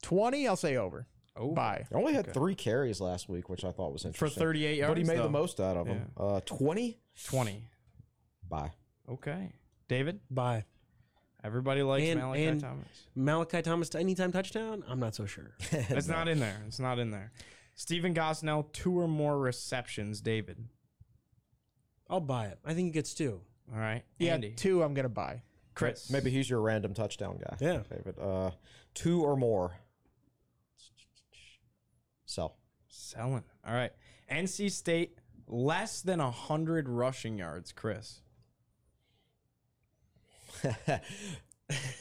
[0.01, 1.07] Twenty, I'll say over.
[1.37, 1.85] Oh, Bye.
[1.89, 4.13] he only had three carries last week, which I thought was interesting.
[4.13, 4.43] for interesting.
[4.43, 4.89] 38 yards.
[4.91, 5.23] but he made though.
[5.23, 6.11] the most out of them.
[6.17, 6.97] Uh, 20.
[7.25, 7.63] 20.
[8.47, 8.71] Bye.
[9.09, 9.51] Okay.
[9.89, 10.63] David, Bye.
[11.43, 12.87] everybody likes And- Malachi and- Thomas.
[13.15, 14.83] Malachi Thomas to anytime touchdown?
[14.87, 15.55] I'm not so sure.
[15.71, 16.61] It's not in there.
[16.67, 17.31] It's not in there.
[17.75, 20.21] Stephen Gosnell, two or more receptions.
[20.21, 20.65] David.
[22.09, 22.59] I'll buy it.
[22.63, 23.41] I think he gets two.
[23.73, 24.03] All right.
[24.19, 24.51] Yeah, Andy.
[24.51, 25.41] two I'm gonna buy.
[25.73, 26.09] Chris.
[26.09, 27.57] Maybe he's your random touchdown guy.
[27.59, 27.81] Yeah.
[27.89, 28.17] David.
[28.19, 28.51] Uh,
[28.93, 29.73] two or more.
[32.25, 32.57] Sell.
[32.87, 33.43] Selling.
[33.67, 33.91] All right.
[34.31, 35.17] NC State,
[35.47, 37.71] less than 100 rushing yards.
[37.71, 38.21] Chris.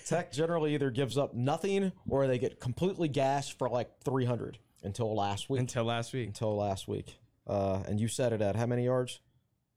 [0.06, 5.14] Tech generally either gives up nothing or they get completely gashed for like 300 until
[5.14, 5.60] last week.
[5.60, 6.26] Until last week.
[6.28, 7.16] Until last week.
[7.46, 9.20] Uh, and you said it at how many yards?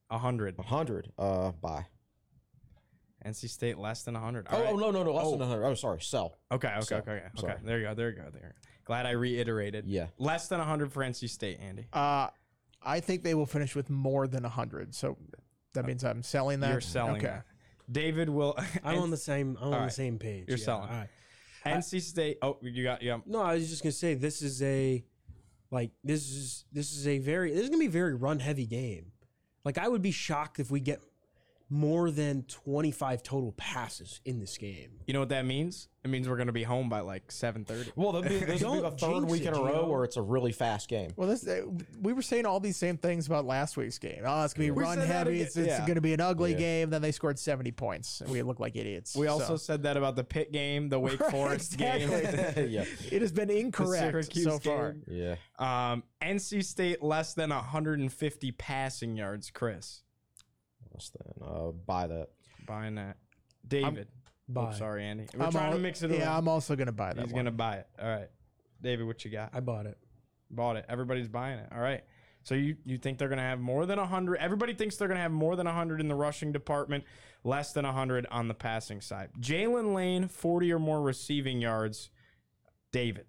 [0.09, 0.57] 100.
[0.57, 1.11] 100.
[1.17, 1.85] Uh, bye.
[3.25, 4.47] NC State, less than 100.
[4.49, 4.69] Oh, right.
[4.71, 5.13] oh, no, no, no.
[5.13, 5.31] Less Oh.
[5.31, 5.65] than 100.
[5.65, 6.01] Oh, sorry.
[6.01, 6.37] Sell.
[6.51, 7.23] Okay, okay, So- okay, okay.
[7.43, 7.55] okay.
[7.63, 7.93] There you go.
[7.93, 8.29] There you go.
[8.31, 8.53] There you go.
[8.87, 9.85] Glad I reiterated.
[9.85, 10.07] Yeah.
[10.17, 11.85] Less than 100 for NC State, Andy.
[11.93, 12.29] Uh
[12.81, 14.95] I think they will finish with more than hundred.
[14.95, 15.17] So
[15.73, 16.71] that means I'm selling that.
[16.71, 17.25] You're selling Okay.
[17.27, 17.45] that.
[17.91, 18.57] David will.
[18.83, 19.57] I'm on the same.
[19.59, 19.85] I'm on right.
[19.87, 20.45] the same page.
[20.47, 20.89] You're Yeah, selling.
[20.89, 21.09] all right.
[21.65, 22.37] NC State.
[22.41, 23.17] Oh, you got yeah.
[23.25, 25.03] No, I was just gonna say this is a
[25.69, 28.65] like this is this is a very this is gonna be a very run heavy
[28.65, 29.11] game.
[29.65, 31.01] Like I would be shocked if we get
[31.69, 34.91] more than 25 total passes in this game.
[35.05, 35.89] You know what that means?
[36.03, 37.91] It means we're gonna be home by like 7:30.
[37.97, 39.89] Well, there'll be, this will be the third week it, in a row Gio.
[39.89, 41.09] where it's a really fast game.
[41.17, 41.63] Well, this uh,
[42.01, 44.21] we were saying all these same things about last week's game.
[44.25, 45.41] Oh, it's gonna be We run heavy.
[45.41, 45.85] It's, it's yeah.
[45.85, 46.57] gonna be an ugly Yeah.
[46.59, 46.89] game.
[46.91, 49.17] Then they scored seventy points, and we look like idiots.
[49.17, 52.09] We also said that about the Pitt game, the Wake Forest game.
[52.69, 52.85] Yeah.
[53.11, 54.93] it has been incorrect Syracuse so far.
[54.93, 55.03] game.
[55.59, 55.91] Yeah.
[55.91, 59.51] Um, NC State less than 150 passing yards.
[59.51, 60.03] Chris,
[60.97, 61.47] Less than.
[61.47, 62.29] Uh, buy that.
[62.65, 63.17] buying that.
[63.67, 64.07] David,
[64.49, 64.71] Bye.
[64.73, 65.27] Oh, sorry, Andy.
[65.35, 66.11] We're I'm trying al- to mix it.
[66.11, 66.17] up.
[66.17, 66.35] Yeah.
[66.37, 67.43] I'm also gonna buy that He's one.
[67.45, 67.87] gonna buy it.
[68.01, 68.29] All right,
[68.81, 69.51] David, what you got?
[69.53, 69.97] I bought it.
[70.49, 70.85] Bought it.
[70.87, 71.67] Everybody's buying it.
[71.73, 72.03] All right.
[72.43, 74.37] So you you think they're going to have more than 100?
[74.37, 77.03] Everybody thinks they're going to have more than 100 in the rushing department,
[77.43, 79.31] less than 100 on the passing side.
[79.41, 82.09] Jaylin Lane, 40 or more receiving yards.
[82.93, 83.25] David.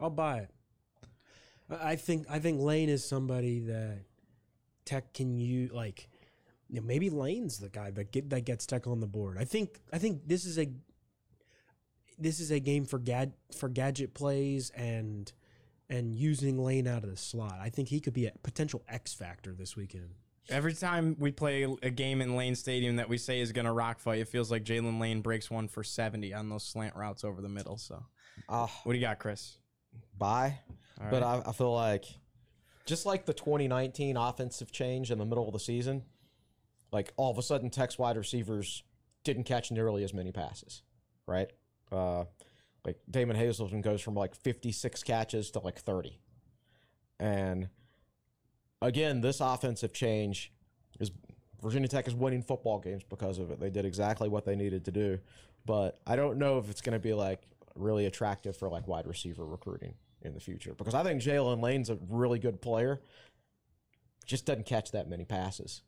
[0.00, 0.50] I'll buy it.
[1.70, 4.00] I I think I think Lane is somebody that
[4.88, 6.08] Tech can you Like
[6.70, 9.36] you know, maybe Lane's the guy that get that gets Tech on the board.
[9.38, 10.68] I think I think this is a
[12.18, 15.30] this is a game for gad for gadget plays and
[15.90, 17.58] and using Lane out of the slot.
[17.60, 20.10] I think he could be a potential X factor this weekend.
[20.50, 23.72] Every time we play a game in Lane Stadium that we say is going to
[23.72, 27.22] rock fight, it feels like Jaylin Lane breaks one for 70 on those slant routes
[27.22, 27.76] over the middle.
[27.76, 28.02] So,
[28.48, 29.58] Uh, what do you got, Chris?
[30.16, 30.58] buy.
[31.00, 31.22] All But.
[31.22, 32.06] I, I feel like
[32.88, 36.04] just like the 2019 offensive change in the middle of the season,
[36.90, 38.82] like all of a sudden Tech's wide receivers
[39.24, 40.82] didn't catch nearly as many passes,
[41.26, 41.52] right?
[41.92, 42.24] Uh,
[42.86, 46.18] like Damon Hazelton goes from like 56 catches to like 30.
[47.20, 47.68] And
[48.80, 50.50] again, this offensive change
[50.98, 51.10] is
[51.62, 53.60] Virginia Tech is winning football games because of it.
[53.60, 55.18] They did exactly what they needed to do.
[55.66, 57.42] But I don't know if it's going to be like
[57.74, 61.90] really attractive for like wide receiver recruiting in the future because I think Jaylin Lane's
[61.90, 63.00] a really good player.
[64.26, 65.82] Just doesn't catch that many passes.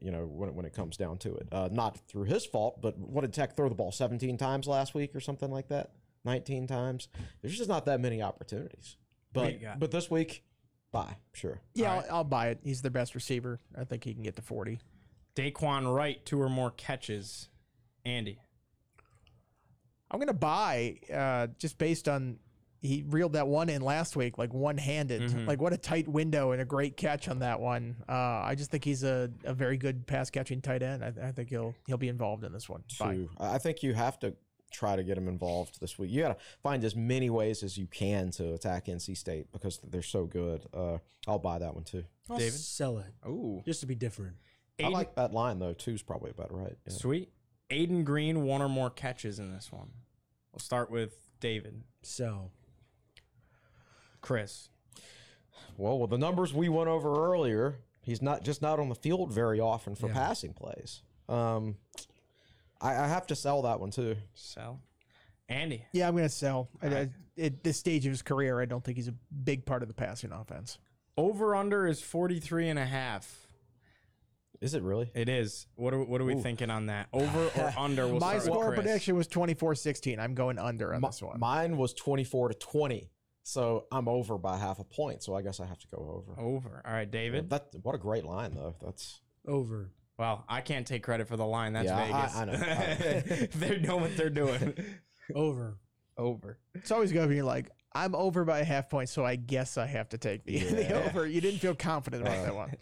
[0.00, 2.80] You know, when it, when it comes down to it, uh, not through his fault,
[2.80, 5.90] but what did Tech throw the ball 17 times last week or something like that?
[6.24, 7.08] 19 times.
[7.40, 8.96] There's just not that many opportunities.
[9.32, 10.44] But but this week,
[10.92, 11.60] buy, sure.
[11.74, 12.60] Yeah, I'll, I'll buy it.
[12.62, 13.58] He's the best receiver.
[13.76, 14.78] I think he can get to forty.
[15.34, 17.48] Daquan Wright, two or more catches.
[18.04, 18.38] Andy.
[20.10, 22.38] I'm gonna buy uh, just based on
[22.82, 25.22] he reeled that one in last week, like one handed.
[25.22, 25.46] Mhm.
[25.46, 27.96] Like what a tight window and a great catch on that one.
[28.08, 31.04] Uh, I just think he's a, a very good pass catching tight end.
[31.04, 32.82] I, I think he'll he'll be involved in this one.
[32.98, 33.14] Buy.
[33.14, 33.30] Two.
[33.38, 34.34] I I think you have to
[34.72, 36.10] try to get him involved this week.
[36.10, 39.78] You got to find as many ways as you can to attack NC State because
[39.84, 40.66] they're so good.
[40.74, 42.04] Uh, I'll buy that one too.
[42.28, 42.54] I'll David?
[42.54, 43.62] sell it Ooh.
[43.64, 44.36] just to be different.
[44.82, 45.74] I like that line though.
[45.74, 46.76] Two's probably about right.
[46.86, 46.92] Yeah.
[46.94, 47.30] Sweet.
[47.70, 49.90] Ayden Greene, one or more catches in this one.
[50.52, 51.82] We'll start with David.
[52.02, 52.50] So
[54.22, 54.70] Chris.
[55.76, 59.30] Well, with the numbers we went over earlier, he's not just not on the field
[59.32, 60.14] very often for Yeah.
[60.14, 61.02] passing plays.
[61.28, 61.76] Um,
[62.80, 64.16] I, I have to sell that one too.
[64.34, 64.80] Sell.
[65.48, 65.84] Andy.
[65.92, 66.68] Yeah, I'm going to sell.
[66.82, 67.08] I, I,
[67.38, 69.14] at this stage of his career, I don't think he's a
[69.44, 70.78] big part of the passing offense.
[71.16, 73.46] Over under is 43 and a half.
[74.60, 75.10] Is it really?
[75.14, 75.66] It is.
[75.74, 77.08] What are, what are we thinking on that?
[77.12, 78.06] Over or under?
[78.06, 80.18] We'll My score prediction was 24-16.
[80.20, 81.38] I'm going under on Mi- this one.
[81.40, 83.10] Mine was 24 to 20.
[83.42, 85.22] So I'm over by half a point.
[85.22, 86.40] So I guess I have to go over.
[86.40, 86.82] Over.
[86.86, 87.50] All right, David.
[87.50, 88.74] That what a great line though.
[88.82, 89.90] That's Over.
[90.18, 91.72] Well, I can't take credit for the line.
[91.72, 92.36] That's Yeah, I- Vegas.
[92.36, 92.52] I know.
[93.32, 94.74] I they know what they're doing.
[95.34, 95.78] Over.
[96.16, 96.58] Over.
[96.74, 99.76] It's always going to be like, I'm over by a half point, so I guess
[99.78, 101.02] I have to take the, the Yeah.
[101.06, 101.26] over.
[101.26, 102.72] You didn't feel confident about that one.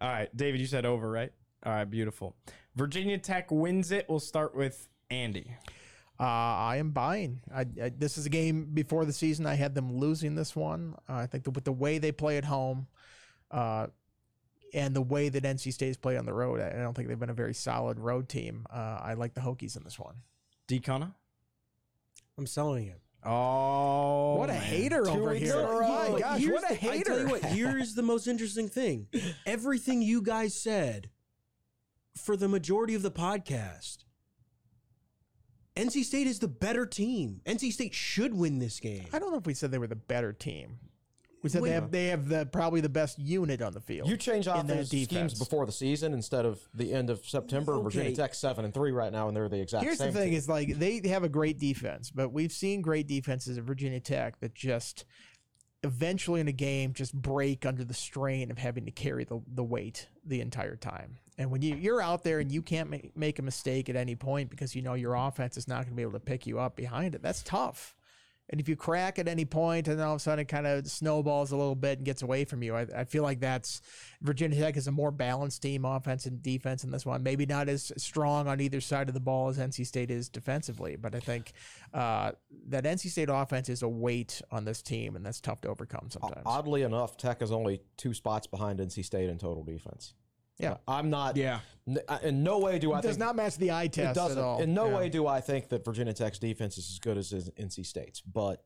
[0.00, 1.30] All right, David, you said over, right?
[1.64, 2.36] All right, beautiful.
[2.74, 4.06] Virginia Tech wins it.
[4.08, 5.54] We'll start with Andy.
[6.20, 7.40] Uh, I am buying.
[7.54, 9.46] I, I, this is a game before the season.
[9.46, 10.94] I had them losing this one.
[11.08, 12.88] Uh, I think that with the way they play at home,
[13.50, 13.86] uh,
[14.74, 17.18] and the way that NC State's play on the road, I I don't think they've
[17.18, 18.66] been a very solid road team.
[18.70, 20.16] Uh, I like the Hokies in this one.
[20.68, 21.14] Decona.
[22.36, 23.00] I'm selling it.
[23.24, 24.62] Oh, what a man.
[24.62, 25.58] hater Two over here!
[25.58, 28.02] in a Oh my gosh, Here's what a the- I tell you what, here's the
[28.02, 29.08] most interesting thing.
[29.46, 31.10] Everything you guys said
[32.16, 34.04] for the majority of the podcast.
[35.76, 37.40] NC State is the better team.
[37.46, 39.06] NC State should win this game.
[39.12, 40.78] I don't know if we said they were the better team.
[41.42, 41.70] We said Wait.
[41.70, 44.08] they have they have the probably the best unit on the field.
[44.10, 47.80] you change in that offense schemes before the season instead of the end of September.
[47.80, 50.12] Virginia Tech seven and three right now, and they're the exact Here's same.
[50.12, 50.36] the thing: team.
[50.38, 54.38] is like they have a great defense, but we've seen great defenses at Virginia Tech
[54.40, 55.06] that just
[55.82, 59.64] eventually in a game just break under the strain of having to carry the, the
[59.64, 61.18] weight the entire time.
[61.38, 64.14] And when you, you're out there and you can't make, make a mistake at any
[64.14, 66.58] point because you know your offense is not going to be able to pick you
[66.58, 67.94] up behind it, that's tough.
[68.50, 70.66] And if you crack at any point and then all of a sudden it kind
[70.66, 73.80] of snowballs a little bit and gets away from you, I, I feel like that's
[74.22, 77.22] Virginia Tech is a more balanced team, offense and defense in this one.
[77.22, 80.96] Maybe not as strong on either side of the ball as NC State is defensively,
[80.96, 81.52] but I think
[81.94, 82.32] uh,
[82.68, 86.08] that NC State offense is a weight on this team, and that's tough to overcome
[86.10, 86.42] sometimes.
[86.44, 90.14] Oddly enough, Tech is only two spots behind NC State in total defense.
[90.60, 90.76] Yeah.
[90.86, 91.36] I'm not.
[91.36, 91.60] Yeah.
[92.22, 94.38] In no way do I it does think not match the eye it test doesn't.
[94.38, 94.60] at all.
[94.60, 94.96] In no Yeah.
[94.98, 98.20] way do I think that Virginia Tech's defense is as good as NC State's.
[98.20, 98.62] But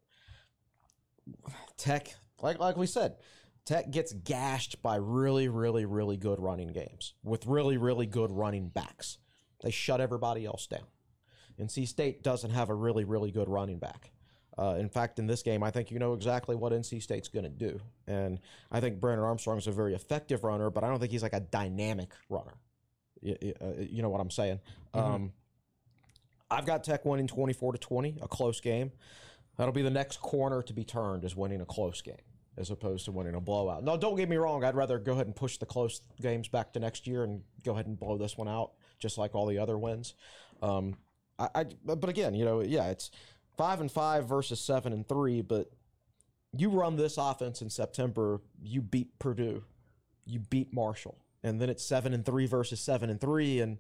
[1.77, 3.17] Tech, like like we said,
[3.65, 8.69] Tech gets gashed by really, really, really good running games with really, really good running
[8.69, 9.19] backs.
[9.63, 10.87] They shut everybody else down.
[11.59, 14.11] NC State doesn't have a really, really good running back.
[14.57, 17.45] Uh, in fact, in this game, I think you know exactly what NC State's going
[17.45, 17.81] to do.
[18.07, 18.39] And
[18.71, 21.33] I think Brennan Armstrong is a very effective runner, but I don't think he's like
[21.33, 22.55] a dynamic runner.
[23.21, 24.61] Y- y- uh, You know what I'm saying?
[24.95, 25.33] Um,
[26.51, 28.93] I've got Tech winning 24 to 20, a close game.
[29.57, 32.17] That'll be the next corner to be turned is winning a close game
[32.57, 33.83] as opposed to winning a blowout.
[33.83, 34.63] Now, don't get me wrong.
[34.63, 37.73] I'd rather go ahead and push the close games back to next year and go
[37.73, 40.15] ahead and blow this one out, just like all the other wins.
[40.63, 40.97] Um,
[41.37, 43.11] I, I, but again, you know, yeah, it's
[43.57, 45.43] five and five versus seven and three.
[45.43, 45.71] But
[46.57, 49.65] you run this offense in September, you beat Purdue,
[50.25, 53.79] you beat Marshall, and then it's seven and three versus seven and three, and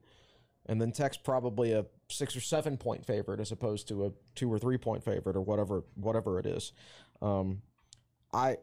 [0.66, 4.52] and then Tech's probably a six or seven point favorite as opposed to a two
[4.52, 6.72] or three point favorite or whatever whatever it is.
[7.22, 7.62] Um,
[8.32, 8.56] I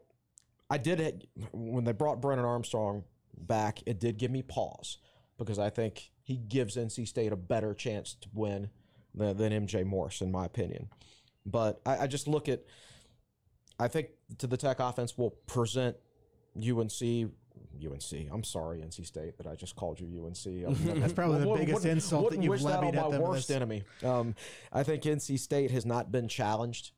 [0.69, 3.03] I did it when they brought Brennan Armstrong
[3.37, 3.81] back.
[3.85, 4.97] It did give me pause
[5.37, 8.69] because I think he gives NC State a better chance to win
[9.15, 10.89] than, than MJ Morris, in my opinion.
[11.45, 12.61] But I, I just look at.
[13.79, 15.95] I think to the Tech offense will present
[16.55, 17.31] UNC.
[17.83, 18.27] UNC.
[18.31, 20.75] I'm sorry, NC State, that I just called you UNC.
[20.99, 23.21] That's probably the biggest wouldn't- insult that you've wish that on levied at my them
[23.21, 23.83] worst this- enemy.
[24.03, 24.35] Um,
[24.71, 26.91] I think NC State has not been challenged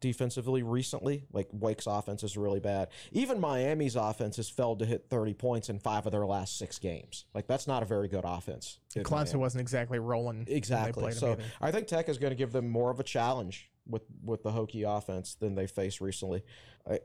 [0.00, 1.24] defensively recently.
[1.32, 2.88] Like Wake's offense is really bad.
[3.12, 6.78] Even Miami's offense has failed to hit 30 points in five of their last six
[6.78, 7.26] games.
[7.34, 8.78] Like that's not a very good offense.
[8.94, 10.46] in Clemson wasn't exactly rolling.
[10.48, 11.12] Exactly.
[11.12, 11.36] So.
[11.60, 14.50] I think Tech is going to give them more of a challenge with with the
[14.50, 16.42] Hokie offense than they faced recently.
[16.88, 16.98] I,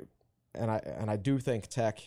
[0.54, 2.00] and I and I do think Tech,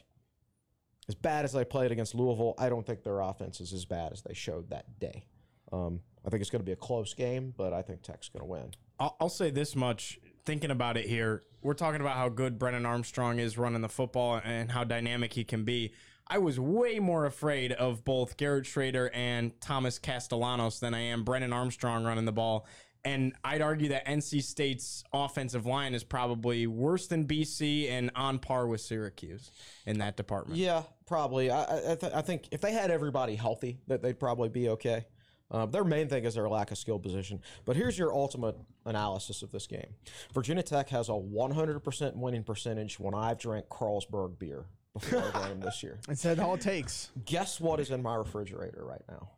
[1.08, 4.12] as bad as they played against Louisville, I don't think their offense is as bad
[4.12, 5.24] as they showed that day.
[5.72, 8.40] Um, I think it's going to be a close game, but I think Tech's going
[8.40, 8.70] to win.
[8.98, 10.18] I'll, I'll say this much.
[10.44, 14.40] Thinking about it here, we're talking about how good Brennan Armstrong is running the football
[14.44, 15.92] and how dynamic he can be.
[16.26, 21.24] I was way more afraid of both Garrett Shrader and Thomas Castellanos than I am
[21.24, 22.66] Brennan Armstrong running the ball.
[23.04, 28.38] And I'd argue that NC State's offensive line is probably worse than BC and on
[28.38, 29.50] par with Syracuse
[29.86, 30.58] in that department.
[30.58, 31.50] Yeah, probably.
[31.50, 35.06] I I, th- I think if they had everybody healthy, that they'd probably be okay.
[35.50, 37.40] Uh, their main thing is their lack of skill position.
[37.64, 39.94] But here's your ultimate analysis of this game:
[40.34, 45.60] Virginia Tech has a 100% winning percentage when I've drank Carlsberg beer before a game
[45.60, 45.98] this year.
[46.08, 47.10] It's said all it takes.
[47.24, 49.30] Guess what is in my refrigerator right now?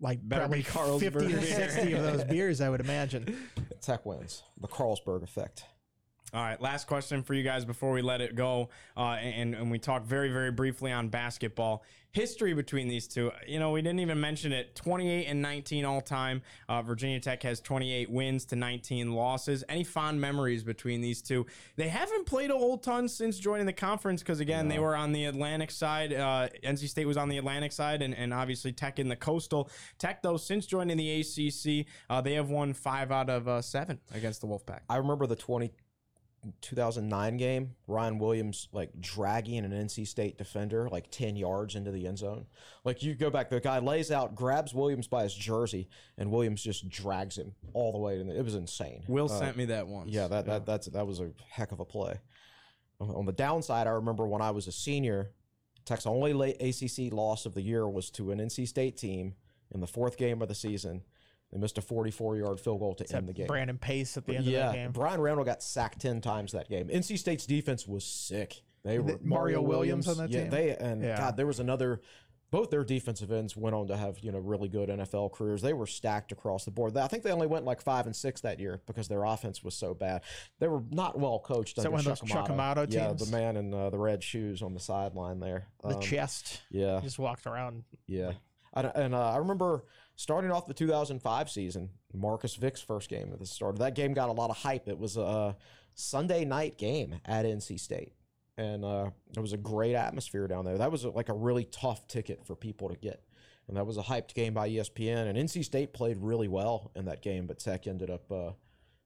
[0.00, 3.36] Like Better probably be Carlsberg 50 or 60 of those beers, I would imagine.
[3.82, 4.42] Tech wins.
[4.60, 5.64] The Carlsberg effect.
[6.32, 9.70] All right, last question for you guys before we let it go, uh, and and
[9.70, 13.30] we talk very very briefly on basketball history between these two.
[13.46, 14.74] You know, we didn't even mention it.
[14.76, 16.42] Twenty eight and nineteen all time.
[16.68, 19.64] Uh, Virginia Tech has twenty eight wins to nineteen losses.
[19.68, 21.46] Any fond memories between these two?
[21.74, 25.10] They haven't played a whole ton since joining the conference because again they were on
[25.12, 26.12] the Atlantic side.
[26.12, 29.68] Uh, NC State was on the Atlantic side, and, and obviously Tech in the coastal.
[29.98, 33.98] Tech though since joining the ACC, uh, they have won five out of uh, seven
[34.14, 34.80] against the Wolfpack.
[34.88, 35.72] I remember the 20,
[36.62, 42.06] 2009 game, Ryan Williams like dragging an NC State defender like 10 yards into the
[42.06, 42.46] end zone.
[42.84, 45.88] Like you go back, the guy lays out, grabs Williams by his jersey,
[46.18, 48.22] and Williams just drags him all the way.
[48.22, 49.04] The, it was insane.
[49.08, 50.10] Will uh, sent me that once.
[50.10, 52.20] Yeah, that, that that's that was a heck of a play.
[53.00, 55.30] On- On the downside, I remember when I was a senior,
[55.84, 59.34] Tech's only late ACC loss of the year was to an NC State team
[59.72, 61.02] in the fourth game of the season.
[61.52, 63.46] They missed a 44 yard field goal to end the game.
[63.46, 64.92] Brandon Pace at the end yeah, of that game.
[64.92, 66.88] Brian Randall got sacked 10 times that game.
[66.88, 68.62] NC State's defense was sick.
[68.84, 70.50] They were Mario Williams on that yeah, team?
[70.50, 71.16] They and Yeah.
[71.18, 72.00] God, there was another.
[72.50, 75.62] Both their defensive ends went on to have you know really good NFL careers.
[75.62, 76.96] They were stacked across the board.
[76.96, 79.76] I think they only went like five and six that year because their offense was
[79.76, 80.22] so bad.
[80.58, 81.76] They were not well coached.
[81.76, 84.62] that one of those Chuck Chuck Amato Yeah, the man in uh, the red shoes
[84.62, 85.68] on the sideline there.
[85.82, 86.62] The Um, chest.
[86.70, 87.84] yeah, Just walked around.
[88.08, 88.32] yeah.
[88.74, 89.84] I, and uh, I remember
[90.20, 93.78] starting off the 2005 season, Marcus Vick's first game at the start.
[93.78, 94.86] That game got a lot of hype.
[94.86, 95.56] It was a
[95.94, 98.12] Sunday night game at NC State.
[98.58, 100.76] And uh, it was a great atmosphere down there.
[100.76, 103.22] That was like a really tough ticket for people to get.
[103.66, 105.26] And that was a hyped game by ESPN.
[105.26, 108.50] And NC State played really well in that game, but Tech ended up uh,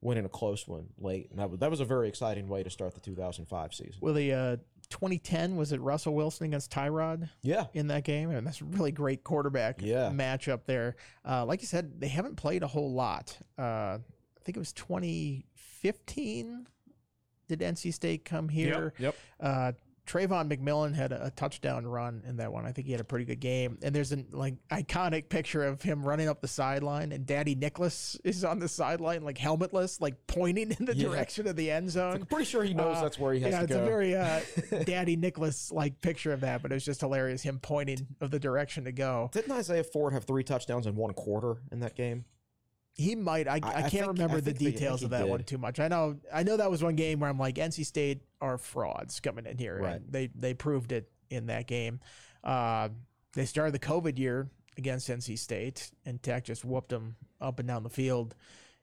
[0.01, 1.31] winning a close one late.
[1.31, 3.95] And that was, that was a very exciting way to start the 2005 season.
[4.01, 4.57] Well, the uh,
[4.91, 7.67] 2010 was it Russell Wilson against Tyrod Yeah.
[7.75, 10.11] in that game, and that's a really great quarterback Yeah.
[10.11, 10.97] matchup there.
[11.25, 13.39] Uh, like you said, they haven't played a whole lot.
[13.59, 13.63] Uh,
[13.99, 16.67] I think it was 2015.
[17.49, 18.95] Did NC State come here?
[18.99, 19.15] Yep.
[19.41, 19.73] Uh,
[20.07, 22.67] Travon McMillian had a, a touchdown run in that one.
[22.67, 23.79] I think he had a pretty good game.
[23.83, 28.19] And there's an like iconic picture of him running up the sideline, and Daddy Nicholas
[28.25, 31.09] is on the sideline, like helmetless, like pointing in the Yeah.
[31.09, 32.17] direction of the end zone.
[32.17, 34.15] I'm pretty sure he knows Uh, that's where he has yeah, to it's a very
[34.15, 34.41] uh,
[34.85, 38.39] Daddy Nicholas like picture of that, but it was just hilarious him pointing of the
[38.39, 39.31] direction to go.
[39.33, 42.27] Didn't Isaiah Ford have three touchdowns in one quarter in that game?
[42.97, 43.49] He might.
[43.49, 45.59] I, I, I can't think- remember I the think they- details of that one too
[45.59, 45.81] much.
[45.81, 46.17] I know.
[46.33, 49.57] I know that was one game where I'm like, NC State are frauds coming in
[49.59, 49.97] here, Right.
[49.97, 52.01] and they they proved it in that game.
[52.43, 52.91] Uh,
[53.33, 57.67] they started the COVID year against NC State, and Tech just whooped them up and
[57.69, 58.35] down the field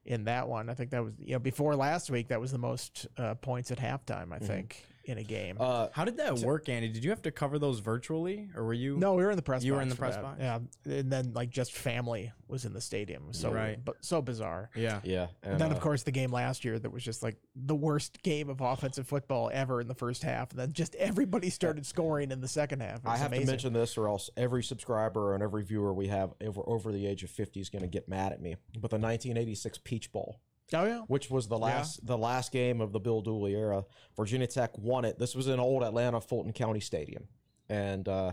[0.06, 0.70] in that one.
[0.70, 3.72] I think that was you know before last week that was the most uh, points
[3.72, 4.34] at halftime.
[4.34, 5.58] I think in a game.
[5.60, 6.88] Uh, How did that work, Andy?
[6.90, 8.98] Did you have to cover those virtually, or were you?
[8.98, 9.64] No, we were in the press.
[9.64, 10.22] You were box in the for press that.
[10.24, 10.38] box?
[10.40, 13.32] Yeah, and then like just family was in the stadium.
[13.34, 13.84] So Right.
[13.84, 14.70] but so bizarre.
[14.76, 15.00] Yeah.
[15.04, 15.28] yeah.
[15.44, 18.22] And then uh, of course the game last year that was just like the worst
[18.24, 22.32] game of offensive football ever in the first half, and then just everybody started scoring
[22.32, 22.98] in the second half.
[23.00, 23.46] It I was have amazing.
[23.48, 27.08] to mention this, or else every subscriber and every viewer we have over over the
[27.08, 28.56] age of fifty is going to get mad at me.
[28.74, 30.40] But the 1986 Peach Bowl,
[30.74, 33.84] Oh yeah, which was the last the last game of the Bill Dooley era,
[34.16, 35.20] Virginia Tech won it.
[35.20, 37.28] This was in old Atlanta Fulton County Stadium,
[37.70, 38.32] and uh,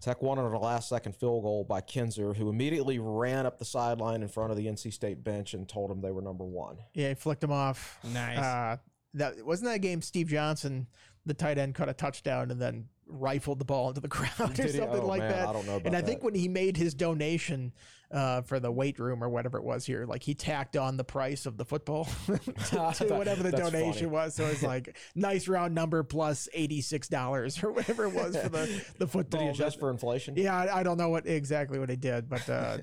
[0.00, 3.58] Tech won it on a last second field goal by Kinzer, who immediately ran up
[3.58, 6.44] the sideline in front of the NC State bench and told them they were number
[6.44, 6.76] one.
[6.94, 7.98] yeah, he flicked him off.
[8.04, 8.38] Nice.
[8.38, 8.76] Uh,
[9.14, 10.02] that wasn't that game.
[10.02, 10.88] Steve Johnson,
[11.24, 14.68] the tight end, caught a touchdown and then rifled the ball into the crowd or
[14.68, 15.48] something Oh, like man, that.
[15.48, 16.24] I don't know and about I think that.
[16.24, 17.72] when he made his donation
[18.10, 21.04] uh, for the weight room or whatever it was here, like he tacked on the
[21.04, 24.06] price of the football to, to whatever the donation funny.
[24.06, 24.34] was.
[24.34, 28.48] So it's like nice round number plus eighty six dollars or whatever it was for
[28.48, 29.40] the the Did football.
[29.42, 30.34] he adjust for inflation?
[30.36, 32.48] yeah, I, I don't know what exactly what he did, but.
[32.48, 32.78] Uh,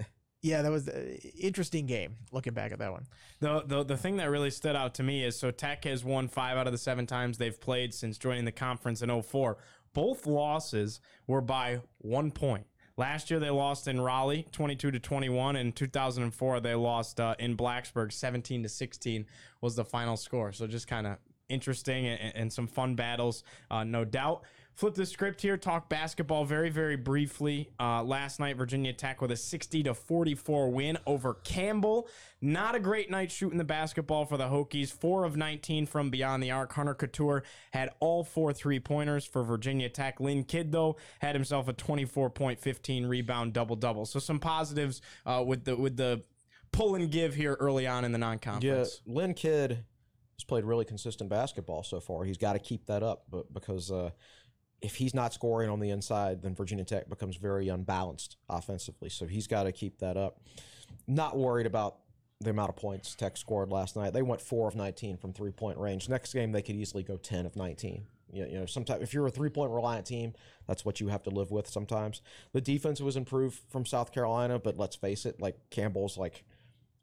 [0.45, 2.17] Yeah, that was an interesting game.
[2.33, 3.07] Looking back at that one,
[3.39, 6.27] The, the the thing that really stood out to me is so Tech has won
[6.27, 9.57] five out of the seven times they've played since joining the conference in 04.
[9.93, 12.65] Both losses were by one point.
[12.95, 15.55] Last year they lost in Raleigh, 22 to 21.
[15.55, 19.25] In 2004 they lost uh, in Blacksburg, 17 to 16
[19.61, 20.51] was the final score.
[20.51, 21.17] So just kind of
[21.49, 24.43] interesting and, and some fun battles, uh, no doubt.
[24.75, 25.55] Flip the script here.
[25.55, 27.69] Talk basketball very, very briefly.
[27.79, 32.07] Uh, last night, Virginia Tech with a 60 to 44 win over Campbell.
[32.41, 34.91] Not a great night shooting the basketball for the Hokies.
[34.91, 36.73] Four of 19 from beyond the arc.
[36.73, 40.19] Hunter Cattoor had all four three pointers for Virginia Tech.
[40.19, 44.05] Lynn Kidd though had himself a 24 point, 15 rebound double double.
[44.05, 46.23] So some positives uh, with the with the
[46.71, 49.01] pull and give here early on in the non conference.
[49.05, 49.13] Yeah.
[49.13, 49.85] Lynn Kidd
[50.43, 52.25] has played really consistent basketball so far.
[52.25, 54.09] He's got to keep that up, but because uh,
[54.83, 59.09] if he's not scoring on the inside, then Virginia Tech becomes very unbalanced offensively.
[59.09, 60.41] So he's got to keep that up.
[61.07, 61.99] Not worried about
[62.41, 64.11] the amount of points Tech scored last night.
[64.11, 66.09] They went four of 19 from three point range.
[66.09, 68.05] Next game, they could easily go 10 of 19.
[68.33, 70.33] You know, sometimes if you're a three point reliant team,
[70.67, 72.21] that's what you have to live with sometimes.
[72.51, 76.43] The defense was improved from South Carolina, but let's face it, like Campbell's like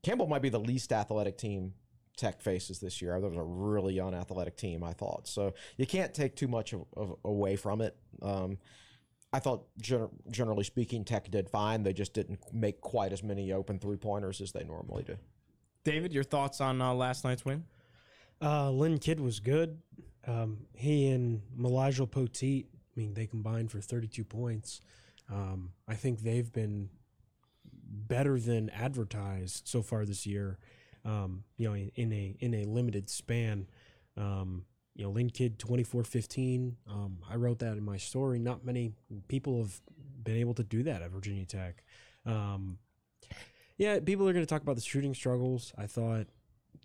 [0.02, 1.72] Campbell might be the least athletic team
[2.16, 3.20] Tech faces this year.
[3.20, 5.26] That was a really unathletic team, I thought.
[5.26, 7.96] So you can't take too much of, of, away from it.
[8.22, 8.58] Um,
[9.32, 11.82] I thought, gener- generally speaking, Tech did fine.
[11.82, 15.16] They just didn't make quite as many open three pointers as they normally do.
[15.84, 17.64] David, your thoughts on uh, last night's win?
[18.42, 19.78] Uh, Lynn Kidd was good.
[20.26, 24.80] Um, he and Mylyjael Poteat, I mean, they combined for 32 points.
[25.30, 26.90] Um, I think they've been
[27.90, 30.58] better than advertised so far this year.
[31.04, 33.66] Um, you know, in a in a limited span.
[34.16, 34.64] Um,
[34.96, 36.74] you know, Lynn Kidd 24-15.
[36.86, 38.38] Um, I wrote that in my story.
[38.38, 38.92] Not many
[39.28, 39.80] people have
[40.22, 41.82] been able to do that at Virginia Tech.
[42.26, 42.78] Um,
[43.78, 45.72] yeah, people are going to talk about the shooting struggles.
[45.78, 46.26] I thought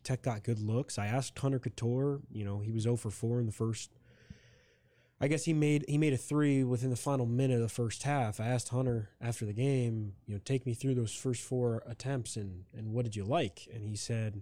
[0.03, 0.97] Tech got good looks.
[0.97, 3.91] I asked Hunter Cattoor, you know, he was 0 for 4 in the first.
[5.19, 8.03] I guess he made he made a three within the final minute of the first
[8.03, 8.39] half.
[8.39, 12.35] I asked Hunter after the game, you know, take me through those first four attempts
[12.35, 13.67] and and what did you like?
[13.73, 14.41] And he said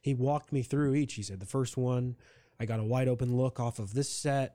[0.00, 1.14] he walked me through each.
[1.14, 2.16] He said the first one,
[2.58, 4.54] I got a wide open look off of this set.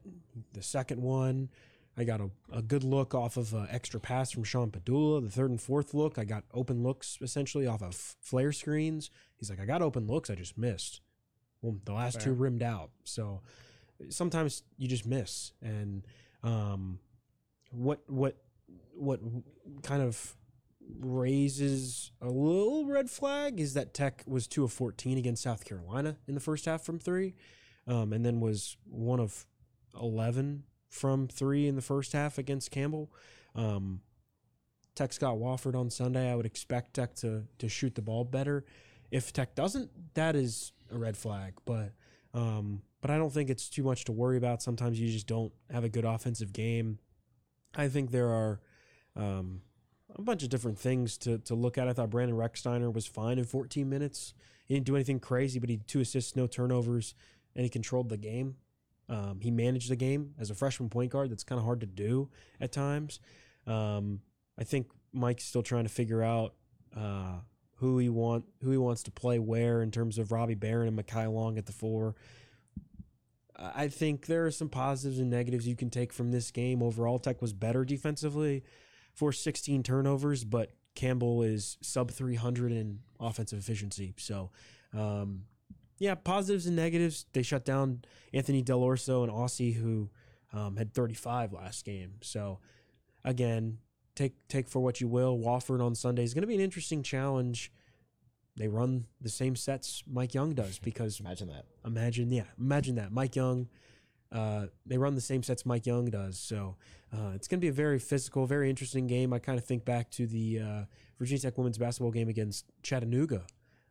[0.53, 1.49] The second one,
[1.97, 5.21] I got a, a good look off of an extra pass from Sean Pedulla.
[5.21, 9.09] The third and fourth look, I got open looks essentially off of flare screens.
[9.37, 11.01] He's like, I got open looks, I just missed.
[11.61, 12.25] Well, the last Fair.
[12.25, 12.91] two rimmed out.
[13.03, 13.41] So
[14.09, 15.51] sometimes you just miss.
[15.61, 16.05] And
[16.43, 16.99] um,
[17.71, 18.37] what what
[18.93, 19.19] what
[19.83, 20.35] kind of
[20.99, 26.17] raises a little red flag is that Tech was two of fourteen against South Carolina
[26.27, 27.35] in the first half from three,
[27.87, 29.45] um, and then was one of
[29.99, 33.11] eleven from three in the first half against Campbell.
[33.55, 34.01] Um,
[34.95, 36.31] Tech got Wofford on Sunday.
[36.31, 38.65] I would expect Tech to to shoot the ball better.
[39.11, 41.53] If Tech doesn't, that is a red flag.
[41.65, 41.93] But
[42.33, 44.63] um, but I don't think it's too much to worry about.
[44.63, 46.97] Sometimes you just don't have a good offensive game.
[47.75, 48.59] I think there are
[49.15, 49.61] um,
[50.15, 51.87] a bunch of different things to to look at.
[51.87, 54.33] I thought Brandon Rechsteiner was fine in 14 minutes.
[54.65, 57.13] He didn't do anything crazy, but he had two assists, no turnovers,
[57.55, 58.55] and he controlled the game.
[59.07, 61.29] Um, he managed the game as a freshman point guard.
[61.29, 62.29] That's kind of hard to do
[62.59, 63.19] at times.
[63.67, 64.21] Um,
[64.57, 66.55] I think Mike's still trying to figure out
[66.97, 67.41] uh,
[67.75, 70.97] who he want who he wants to play where in terms of Robbie Beran and
[70.97, 72.15] Mekhi Long at the four.
[73.57, 76.83] I think there are some positives and negatives you can take from this game.
[76.83, 78.63] Overall, Tech was better defensively
[79.13, 84.13] for 16 turnovers, but Campbell is sub 300 in offensive efficiency.
[84.17, 84.51] So,
[84.93, 85.43] um,
[85.99, 87.25] yeah, positives and negatives.
[87.33, 88.03] They shut down
[88.33, 90.09] Anthony Dell'Orso and Aussie, who
[90.51, 92.15] um, had 35 last game.
[92.21, 92.59] So,
[93.23, 93.77] again,
[94.15, 95.37] take take for what you will.
[95.37, 97.71] Wofford on Sunday is going to be an interesting challenge.
[98.57, 101.65] They run the same sets Mike Young does because Imagine that.
[101.85, 103.67] imagine yeah imagine that Mike Young.
[104.31, 106.75] Uh, they run the same sets Mike Young does, so
[107.13, 109.31] uh, it's going to be a very physical, very interesting game.
[109.31, 110.81] I kind of think back to the uh,
[111.19, 113.43] Virginia Tech women's basketball game against Chattanooga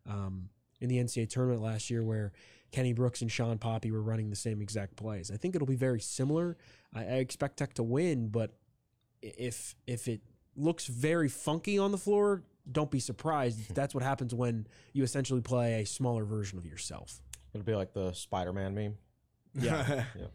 [0.06, 0.50] um,
[0.80, 2.32] in the NCAA tournament last year, where
[2.72, 5.30] Kenny Brooks and Shawn Poppie were running the same exact plays.
[5.30, 6.58] I think it'll be very similar.
[6.92, 8.50] I, I expect Tech to win, but
[9.22, 10.20] if if it
[10.56, 13.74] looks very funky on the floor, don't be surprised.
[13.74, 17.20] That's what happens when you essentially play a smaller version of yourself.
[17.52, 18.96] It'll be like the Spider Man meme.
[19.54, 20.04] Yeah.
[20.18, 20.26] Yeah.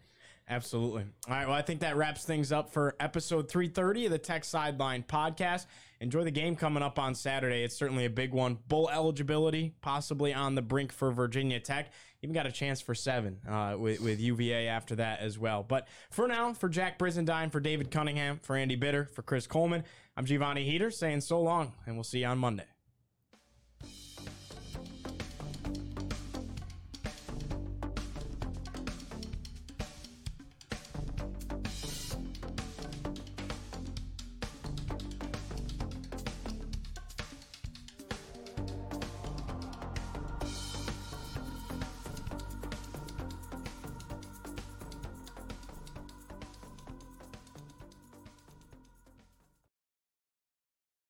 [0.50, 1.04] Absolutely.
[1.28, 1.46] All right.
[1.46, 5.66] Well, I think that wraps things up for episode 330 of the Tech Sideline podcast.
[6.00, 7.62] Enjoy the game coming up on Saturday.
[7.62, 8.58] It's certainly a big one.
[8.66, 11.92] Bull eligibility, possibly on the brink for Virginia Tech.
[12.22, 15.62] Even got a chance for seven uh, with, with UVA after that as well.
[15.62, 19.84] But for now, for Jack Brizendine, for David Cunningham, for Andy Bitter, for Chris Coleman,
[20.20, 22.69] I'm Giovanni Heater saying so long, and we'll see you on Monday.